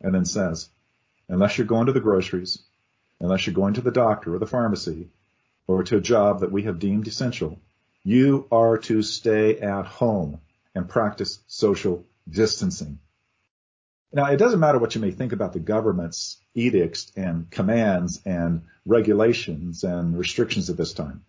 and 0.00 0.14
then 0.14 0.24
says, 0.24 0.68
unless 1.28 1.56
you're 1.56 1.66
going 1.66 1.86
to 1.86 1.92
the 1.92 2.00
groceries, 2.00 2.62
unless 3.20 3.46
you're 3.46 3.54
going 3.54 3.74
to 3.74 3.80
the 3.80 3.90
doctor 3.90 4.34
or 4.34 4.38
the 4.38 4.46
pharmacy 4.46 5.08
or 5.66 5.82
to 5.82 5.96
a 5.96 6.00
job 6.00 6.40
that 6.40 6.52
we 6.52 6.64
have 6.64 6.78
deemed 6.78 7.06
essential, 7.06 7.58
you 8.02 8.46
are 8.52 8.78
to 8.78 9.02
stay 9.02 9.58
at 9.58 9.86
home 9.86 10.40
and 10.74 10.88
practice 10.88 11.38
social 11.46 12.04
distancing. 12.28 12.98
Now, 14.12 14.26
it 14.26 14.36
doesn't 14.36 14.60
matter 14.60 14.78
what 14.78 14.94
you 14.94 15.00
may 15.00 15.10
think 15.10 15.32
about 15.32 15.52
the 15.52 15.58
government's 15.58 16.38
edicts 16.54 17.10
and 17.16 17.50
commands 17.50 18.20
and 18.24 18.62
regulations 18.86 19.82
and 19.82 20.16
restrictions 20.16 20.70
at 20.70 20.76
this 20.76 20.92
time. 20.92 21.24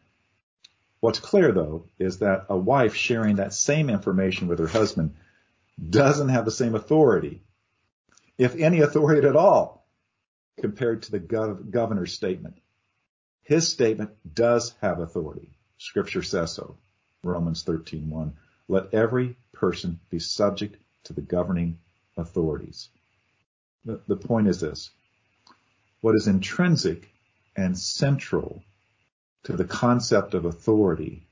What's 1.00 1.20
clear 1.20 1.52
though 1.52 1.86
is 2.00 2.20
that 2.20 2.46
a 2.50 2.58
wife 2.58 2.96
sharing 2.96 3.38
that 3.38 3.54
same 3.54 3.90
information 3.90 4.48
with 4.48 4.60
her 4.60 4.68
husband 4.68 5.16
doesn't 5.90 6.30
have 6.30 6.46
the 6.46 6.52
same 6.52 6.76
authority, 6.76 7.44
if 8.38 8.56
any 8.56 8.80
authority 8.82 9.28
at 9.28 9.36
all, 9.36 9.86
compared 10.60 11.04
to 11.04 11.12
the 11.12 11.20
gov- 11.20 11.70
governor's 11.70 12.14
statement. 12.14 12.58
His 13.44 13.68
statement 13.68 14.12
does 14.34 14.74
have 14.82 15.00
authority. 15.00 15.50
Scripture 15.78 16.24
says 16.24 16.54
so. 16.54 16.78
Romans 17.24 17.64
13:1. 17.64 18.34
Let 18.68 18.94
every 18.94 19.36
person 19.54 20.00
be 20.10 20.20
subject 20.20 20.78
to 21.04 21.14
the 21.14 21.22
governing 21.22 21.78
authorities. 22.18 22.90
The, 23.84 24.02
the 24.08 24.16
point 24.16 24.48
is 24.48 24.60
this. 24.60 24.90
What 26.02 26.16
is 26.16 26.28
intrinsic 26.28 27.10
and 27.56 27.78
central 27.78 28.64
to 29.46 29.54
the 29.54 29.66
concept 29.66 30.34
of 30.34 30.46
authority 30.46 31.26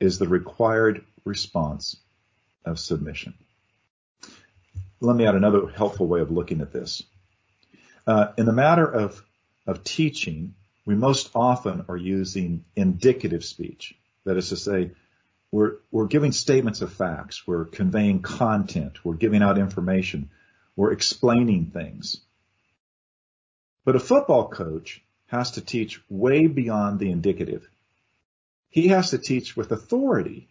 is 0.00 0.18
the 0.18 0.28
required 0.28 1.04
response 1.24 1.96
of 2.64 2.78
submission. 2.78 3.34
Let 5.00 5.14
me 5.14 5.26
add 5.26 5.34
another 5.34 5.68
helpful 5.68 6.06
way 6.06 6.20
of 6.20 6.30
looking 6.30 6.60
at 6.60 6.72
this. 6.72 7.02
Uh, 8.06 8.32
in 8.38 8.46
the 8.46 8.52
matter 8.52 8.86
of, 8.86 9.22
of 9.66 9.84
teaching, 9.84 10.54
we 10.86 10.94
most 10.94 11.30
often 11.34 11.84
are 11.88 11.96
using 11.96 12.64
indicative 12.74 13.44
speech. 13.44 13.94
That 14.24 14.38
is 14.38 14.48
to 14.48 14.56
say, 14.56 14.92
we're, 15.52 15.76
we're 15.90 16.06
giving 16.06 16.32
statements 16.32 16.80
of 16.80 16.92
facts. 16.92 17.46
We're 17.46 17.66
conveying 17.66 18.22
content. 18.22 19.04
We're 19.04 19.14
giving 19.14 19.42
out 19.42 19.58
information. 19.58 20.30
We're 20.76 20.92
explaining 20.92 21.66
things. 21.66 22.20
But 23.84 23.96
a 23.96 24.00
football 24.00 24.48
coach 24.48 25.02
has 25.28 25.52
to 25.52 25.60
teach 25.60 26.00
way 26.10 26.46
beyond 26.46 26.98
the 26.98 27.10
indicative. 27.10 27.68
He 28.70 28.88
has 28.88 29.10
to 29.10 29.18
teach 29.18 29.56
with 29.56 29.72
authority 29.72 30.48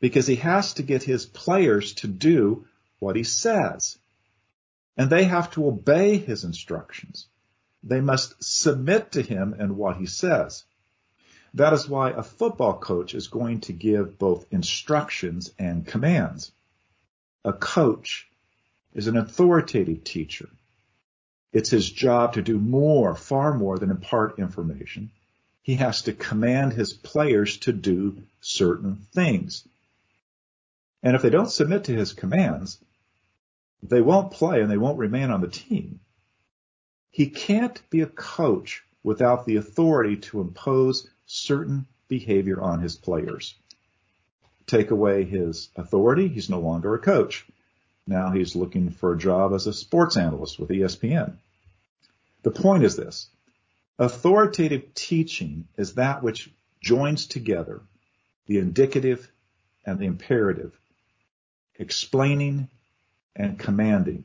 because 0.00 0.26
he 0.26 0.36
has 0.36 0.74
to 0.74 0.82
get 0.82 1.02
his 1.02 1.26
players 1.26 1.94
to 1.94 2.08
do 2.08 2.66
what 2.98 3.16
he 3.16 3.24
says. 3.24 3.98
And 4.96 5.08
they 5.08 5.24
have 5.24 5.50
to 5.52 5.66
obey 5.66 6.16
his 6.16 6.44
instructions. 6.44 7.26
They 7.82 8.00
must 8.00 8.42
submit 8.42 9.12
to 9.12 9.22
him 9.22 9.54
and 9.58 9.76
what 9.76 9.96
he 9.96 10.06
says. 10.06 10.64
That 11.54 11.72
is 11.72 11.88
why 11.88 12.10
a 12.10 12.22
football 12.22 12.78
coach 12.78 13.14
is 13.14 13.28
going 13.28 13.60
to 13.62 13.72
give 13.72 14.18
both 14.18 14.46
instructions 14.50 15.52
and 15.58 15.86
commands. 15.86 16.52
A 17.44 17.52
coach 17.52 18.28
is 18.94 19.08
an 19.08 19.16
authoritative 19.16 20.04
teacher. 20.04 20.48
It's 21.52 21.70
his 21.70 21.90
job 21.90 22.34
to 22.34 22.42
do 22.42 22.58
more, 22.58 23.14
far 23.14 23.52
more 23.54 23.78
than 23.78 23.90
impart 23.90 24.38
information. 24.38 25.10
He 25.62 25.74
has 25.76 26.02
to 26.02 26.12
command 26.12 26.72
his 26.72 26.92
players 26.92 27.58
to 27.58 27.72
do 27.72 28.22
certain 28.40 28.96
things. 29.12 29.66
And 31.02 31.16
if 31.16 31.22
they 31.22 31.30
don't 31.30 31.50
submit 31.50 31.84
to 31.84 31.94
his 31.94 32.12
commands, 32.12 32.78
they 33.82 34.00
won't 34.00 34.32
play 34.32 34.60
and 34.60 34.70
they 34.70 34.76
won't 34.78 34.98
remain 34.98 35.30
on 35.30 35.40
the 35.40 35.48
team. 35.48 36.00
He 37.10 37.28
can't 37.28 37.80
be 37.90 38.02
a 38.02 38.06
coach 38.06 38.84
without 39.02 39.46
the 39.46 39.56
authority 39.56 40.16
to 40.16 40.40
impose 40.40 41.08
certain 41.26 41.86
behavior 42.08 42.60
on 42.60 42.80
his 42.80 42.96
players. 42.96 43.54
Take 44.66 44.90
away 44.90 45.24
his 45.24 45.68
authority, 45.74 46.28
he's 46.28 46.50
no 46.50 46.60
longer 46.60 46.94
a 46.94 46.98
coach. 46.98 47.46
Now 48.06 48.30
he's 48.30 48.56
looking 48.56 48.90
for 48.90 49.12
a 49.12 49.18
job 49.18 49.52
as 49.52 49.66
a 49.66 49.72
sports 49.72 50.16
analyst 50.16 50.58
with 50.58 50.70
ESPN. 50.70 51.36
The 52.42 52.50
point 52.50 52.84
is 52.84 52.96
this. 52.96 53.28
Authoritative 53.98 54.94
teaching 54.94 55.68
is 55.76 55.94
that 55.94 56.22
which 56.22 56.50
joins 56.80 57.26
together 57.26 57.82
the 58.46 58.58
indicative 58.58 59.30
and 59.84 59.98
the 59.98 60.06
imperative, 60.06 60.78
explaining 61.76 62.68
and 63.36 63.58
commanding. 63.58 64.24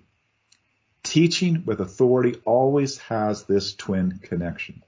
Teaching 1.04 1.64
with 1.66 1.82
authority 1.82 2.42
always 2.46 2.98
has 3.00 3.44
this 3.44 3.76
twin 3.76 4.20
connection. 4.24 4.82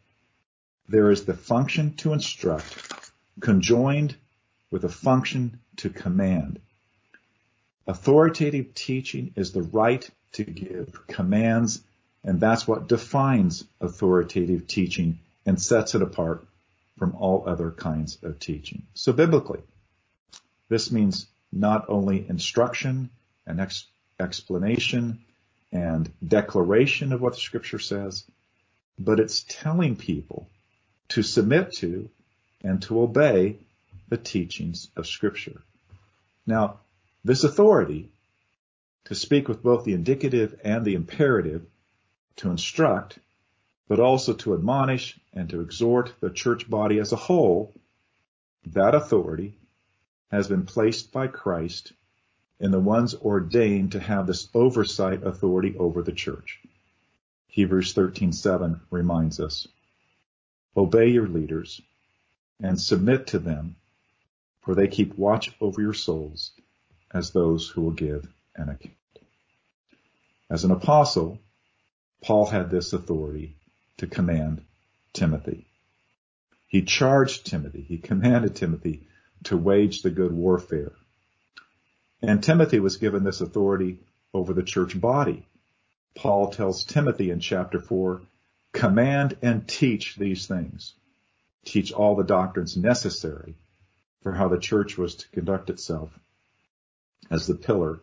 There 0.87 1.11
is 1.11 1.25
the 1.25 1.35
function 1.35 1.93
to 1.97 2.13
instruct 2.13 3.11
conjoined 3.39 4.15
with 4.71 4.83
a 4.83 4.89
function 4.89 5.59
to 5.77 5.89
command. 5.89 6.59
Authoritative 7.87 8.73
teaching 8.73 9.31
is 9.35 9.53
the 9.53 9.61
right 9.61 10.07
to 10.33 10.43
give 10.43 11.07
commands, 11.07 11.81
and 12.23 12.39
that's 12.39 12.67
what 12.67 12.89
defines 12.89 13.63
authoritative 13.79 14.67
teaching 14.67 15.19
and 15.45 15.61
sets 15.61 15.95
it 15.95 16.01
apart 16.01 16.45
from 16.97 17.15
all 17.15 17.47
other 17.47 17.71
kinds 17.71 18.17
of 18.23 18.39
teaching. 18.39 18.83
So 18.93 19.13
biblically, 19.13 19.61
this 20.67 20.91
means 20.91 21.27
not 21.51 21.85
only 21.89 22.27
instruction 22.27 23.09
and 23.45 23.61
ex- 23.61 23.87
explanation 24.19 25.19
and 25.71 26.11
declaration 26.25 27.13
of 27.13 27.21
what 27.21 27.33
the 27.33 27.39
scripture 27.39 27.79
says, 27.79 28.25
but 28.99 29.19
it's 29.19 29.45
telling 29.47 29.95
people 29.95 30.49
to 31.09 31.23
submit 31.23 31.71
to 31.75 32.09
and 32.63 32.81
to 32.81 33.01
obey 33.01 33.57
the 34.09 34.17
teachings 34.17 34.89
of 34.97 35.07
scripture. 35.07 35.61
Now, 36.45 36.79
this 37.27 37.43
authority 37.43 38.09
to 39.03 39.13
speak 39.13 39.49
with 39.49 39.61
both 39.61 39.83
the 39.83 39.93
indicative 39.93 40.57
and 40.63 40.85
the 40.85 40.95
imperative, 40.95 41.65
to 42.37 42.49
instruct, 42.49 43.19
but 43.89 43.99
also 43.99 44.33
to 44.33 44.53
admonish 44.53 45.19
and 45.33 45.49
to 45.49 45.59
exhort 45.59 46.13
the 46.21 46.29
church 46.29 46.69
body 46.69 46.99
as 46.99 47.11
a 47.11 47.17
whole, 47.17 47.73
that 48.67 48.95
authority 48.95 49.57
has 50.31 50.47
been 50.47 50.65
placed 50.65 51.11
by 51.11 51.27
Christ 51.27 51.91
in 52.61 52.71
the 52.71 52.79
ones 52.79 53.13
ordained 53.13 53.91
to 53.91 53.99
have 53.99 54.25
this 54.25 54.47
oversight 54.53 55.23
authority 55.23 55.75
over 55.77 56.01
the 56.01 56.13
church. 56.13 56.61
Hebrews 57.47 57.93
13:7 57.93 58.79
reminds 58.89 59.41
us, 59.41 59.67
"Obey 60.77 61.09
your 61.09 61.27
leaders 61.27 61.81
and 62.61 62.79
submit 62.79 63.27
to 63.27 63.39
them, 63.39 63.75
for 64.61 64.75
they 64.75 64.87
keep 64.87 65.17
watch 65.17 65.53
over 65.59 65.81
your 65.81 65.93
souls 65.93 66.51
as 67.13 67.31
those 67.31 67.69
who 67.69 67.81
will 67.81 67.91
give 67.91 68.27
an 68.55 68.69
account. 68.69 68.93
As 70.49 70.63
an 70.63 70.71
apostle, 70.71 71.39
Paul 72.21 72.45
had 72.45 72.69
this 72.69 72.93
authority 72.93 73.55
to 73.97 74.07
command 74.07 74.61
Timothy. 75.13 75.65
He 76.67 76.83
charged 76.83 77.45
Timothy, 77.45 77.81
he 77.81 77.97
commanded 77.97 78.55
Timothy 78.55 79.07
to 79.45 79.57
wage 79.57 80.01
the 80.01 80.09
good 80.09 80.31
warfare. 80.31 80.93
And 82.21 82.43
Timothy 82.43 82.79
was 82.79 82.97
given 82.97 83.23
this 83.23 83.41
authority 83.41 83.99
over 84.33 84.53
the 84.53 84.63
church 84.63 84.99
body. 84.99 85.45
Paul 86.15 86.51
tells 86.51 86.83
Timothy 86.83 87.29
in 87.29 87.39
chapter 87.39 87.79
4, 87.79 88.21
command 88.73 89.37
and 89.41 89.67
teach 89.67 90.15
these 90.15 90.47
things. 90.47 90.93
Teach 91.63 91.91
all 91.91 92.15
the 92.15 92.23
doctrines 92.23 92.75
necessary 92.75 93.55
for 94.23 94.31
how 94.31 94.47
the 94.47 94.57
church 94.57 94.97
was 94.97 95.15
to 95.15 95.29
conduct 95.29 95.69
itself 95.69 96.17
as 97.29 97.47
the 97.47 97.55
pillar 97.55 97.99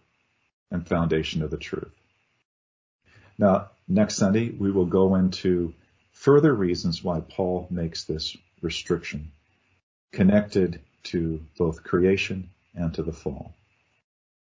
and 0.71 0.87
foundation 0.87 1.43
of 1.43 1.51
the 1.51 1.57
truth. 1.57 1.93
Now, 3.39 3.71
next 3.89 4.17
Sunday, 4.17 4.51
we 4.51 4.71
will 4.71 4.87
go 4.87 5.15
into 5.15 5.75
further 6.13 6.55
reasons 6.55 7.03
why 7.03 7.21
Paul 7.21 7.67
makes 7.71 8.05
this 8.05 8.37
restriction 8.63 9.31
connected 10.13 10.81
to 11.05 11.45
both 11.59 11.83
creation 11.83 12.51
and 12.75 12.95
to 12.95 13.03
the 13.03 13.13
fall. 13.13 13.55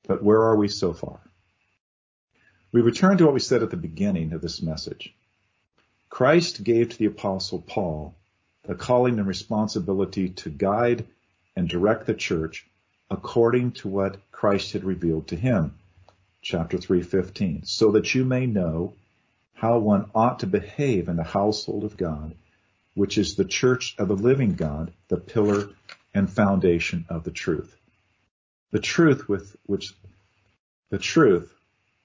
But 0.08 0.24
where 0.24 0.42
are 0.44 0.56
we 0.56 0.68
so 0.68 0.94
far? 0.94 1.20
We 2.72 2.82
return 2.82 3.18
to 3.18 3.26
what 3.26 3.34
we 3.34 3.40
said 3.40 3.64
at 3.64 3.72
the 3.72 3.78
beginning 3.78 4.34
of 4.34 4.42
this 4.42 4.62
message. 4.62 5.14
Christ 6.10 6.64
gave 6.64 6.90
to 6.90 6.98
the 6.98 7.06
apostle 7.06 7.62
Paul 7.62 8.16
the 8.64 8.76
calling 8.76 9.18
and 9.18 9.28
responsibility 9.28 10.30
to 10.30 10.50
guide 10.50 11.06
and 11.56 11.68
direct 11.68 12.06
the 12.06 12.14
church 12.14 12.66
according 13.10 13.72
to 13.72 13.88
what 13.88 14.20
Christ 14.32 14.74
had 14.74 14.84
revealed 14.84 15.28
to 15.30 15.36
him. 15.36 15.76
Chapter 16.42 16.78
3:15 16.78 17.66
so 17.66 17.92
that 17.92 18.14
you 18.14 18.26
may 18.26 18.46
know 18.46 18.94
how 19.54 19.80
one 19.80 20.10
ought 20.14 20.40
to 20.40 20.48
behave 20.48 21.08
in 21.08 21.16
the 21.16 21.24
household 21.24 21.84
of 21.84 21.98
God 21.98 22.36
which 22.94 23.18
is 23.18 23.36
the 23.36 23.46
church 23.46 23.96
of 23.98 24.08
the 24.08 24.16
living 24.16 24.56
God 24.56 24.94
the 25.08 25.18
pillar 25.18 25.70
and 26.14 26.30
foundation 26.30 27.06
of 27.10 27.24
the 27.24 27.32
truth. 27.32 27.76
The 28.72 28.80
truth 28.80 29.30
with 29.30 29.56
which 29.66 29.94
the 30.90 30.98
truth 30.98 31.54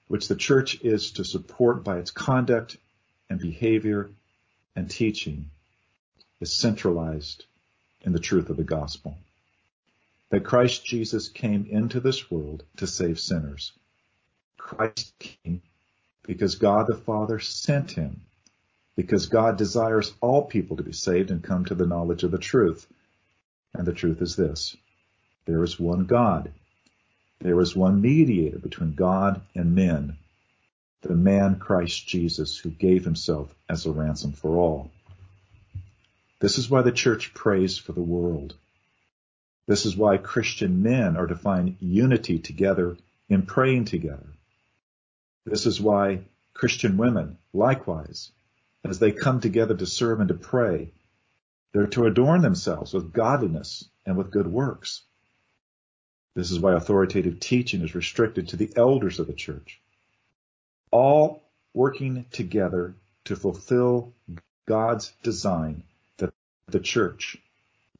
which 0.07 0.27
the 0.27 0.35
church 0.35 0.81
is 0.81 1.11
to 1.11 1.23
support 1.23 1.83
by 1.83 1.97
its 1.97 2.11
conduct 2.11 2.77
and 3.29 3.39
behavior 3.39 4.09
and 4.75 4.89
teaching 4.89 5.49
is 6.39 6.53
centralized 6.53 7.45
in 8.01 8.13
the 8.13 8.19
truth 8.19 8.49
of 8.49 8.57
the 8.57 8.63
gospel 8.63 9.17
that 10.33 10.43
Christ 10.43 10.83
Jesus 10.83 11.29
came 11.29 11.67
into 11.69 11.99
this 11.99 12.31
world 12.31 12.63
to 12.77 12.87
save 12.87 13.19
sinners. 13.19 13.71
Christ 14.57 15.13
came 15.19 15.61
because 16.23 16.55
God 16.55 16.87
the 16.87 16.95
Father 16.95 17.37
sent 17.39 17.91
him, 17.91 18.21
because 18.95 19.27
God 19.27 19.59
desires 19.59 20.11
all 20.21 20.43
people 20.43 20.77
to 20.77 20.81
be 20.81 20.91
saved 20.91 21.29
and 21.29 21.43
come 21.43 21.65
to 21.65 21.75
the 21.75 21.85
knowledge 21.85 22.23
of 22.23 22.31
the 22.31 22.39
truth. 22.39 22.87
And 23.75 23.85
the 23.85 23.93
truth 23.93 24.23
is 24.23 24.35
this. 24.35 24.75
There 25.45 25.63
is 25.63 25.79
one 25.79 26.05
God. 26.05 26.51
There 27.39 27.61
is 27.61 27.75
one 27.75 28.01
mediator 28.01 28.57
between 28.57 28.95
God 28.95 29.39
and 29.53 29.75
men, 29.75 30.17
the 31.03 31.13
man 31.13 31.59
Christ 31.59 32.07
Jesus, 32.07 32.57
who 32.57 32.71
gave 32.71 33.05
himself 33.05 33.53
as 33.69 33.85
a 33.85 33.91
ransom 33.91 34.31
for 34.31 34.57
all. 34.57 34.89
This 36.39 36.57
is 36.57 36.71
why 36.71 36.81
the 36.81 36.91
church 36.91 37.35
prays 37.35 37.77
for 37.77 37.91
the 37.91 38.01
world. 38.01 38.55
This 39.65 39.85
is 39.85 39.95
why 39.95 40.17
Christian 40.17 40.83
men 40.83 41.15
are 41.15 41.27
to 41.27 41.35
find 41.35 41.77
unity 41.79 42.39
together 42.39 42.97
in 43.29 43.43
praying 43.45 43.85
together. 43.85 44.27
This 45.45 45.65
is 45.65 45.79
why 45.79 46.25
Christian 46.53 46.97
women, 46.97 47.37
likewise, 47.53 48.31
as 48.83 48.99
they 48.99 49.11
come 49.11 49.39
together 49.39 49.75
to 49.75 49.85
serve 49.85 50.19
and 50.19 50.27
to 50.27 50.33
pray, 50.33 50.91
they're 51.71 51.87
to 51.87 52.05
adorn 52.05 52.41
themselves 52.41 52.93
with 52.93 53.13
godliness 53.13 53.87
and 54.05 54.17
with 54.17 54.31
good 54.31 54.47
works. 54.47 55.03
This 56.35 56.51
is 56.51 56.59
why 56.59 56.73
authoritative 56.73 57.39
teaching 57.39 57.81
is 57.81 57.95
restricted 57.95 58.49
to 58.49 58.57
the 58.57 58.71
elders 58.75 59.19
of 59.19 59.27
the 59.27 59.33
church. 59.33 59.79
All 60.91 61.41
working 61.73 62.25
together 62.31 62.95
to 63.25 63.35
fulfill 63.35 64.13
God's 64.65 65.13
design 65.23 65.83
that 66.17 66.33
the 66.67 66.79
church 66.79 67.37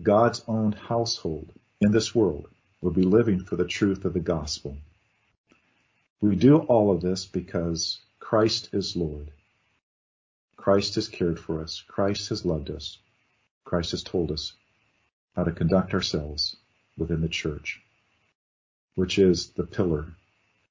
God's 0.02 0.44
own 0.48 0.72
household 0.72 1.52
in 1.80 1.92
this 1.92 2.16
world 2.16 2.50
will 2.82 2.92
be 2.92 3.04
living 3.04 3.44
for 3.44 3.56
the 3.56 3.68
truth 3.68 4.06
of 4.06 4.14
the 4.14 4.20
gospel. 4.20 4.78
We 6.20 6.36
do 6.36 6.58
all 6.58 6.92
of 6.92 7.02
this 7.02 7.26
because 7.26 8.00
Christ 8.20 8.70
is 8.74 8.96
Lord. 8.96 9.32
Christ 10.56 10.96
has 10.96 11.08
cared 11.08 11.40
for 11.40 11.62
us. 11.62 11.84
Christ 11.88 12.30
has 12.30 12.46
loved 12.46 12.70
us. 12.70 12.98
Christ 13.66 13.92
has 13.92 14.04
told 14.04 14.32
us 14.32 14.54
how 15.36 15.44
to 15.44 15.52
conduct 15.52 15.94
ourselves 15.94 16.56
within 16.98 17.22
the 17.22 17.30
church, 17.30 17.82
which 18.96 19.20
is 19.20 19.50
the 19.50 19.64
pillar 19.64 20.08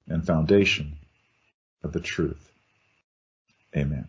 and 0.06 0.26
foundation 0.26 0.96
of 1.82 1.92
the 1.92 2.00
truth. 2.00 2.50
Amen. 3.76 4.08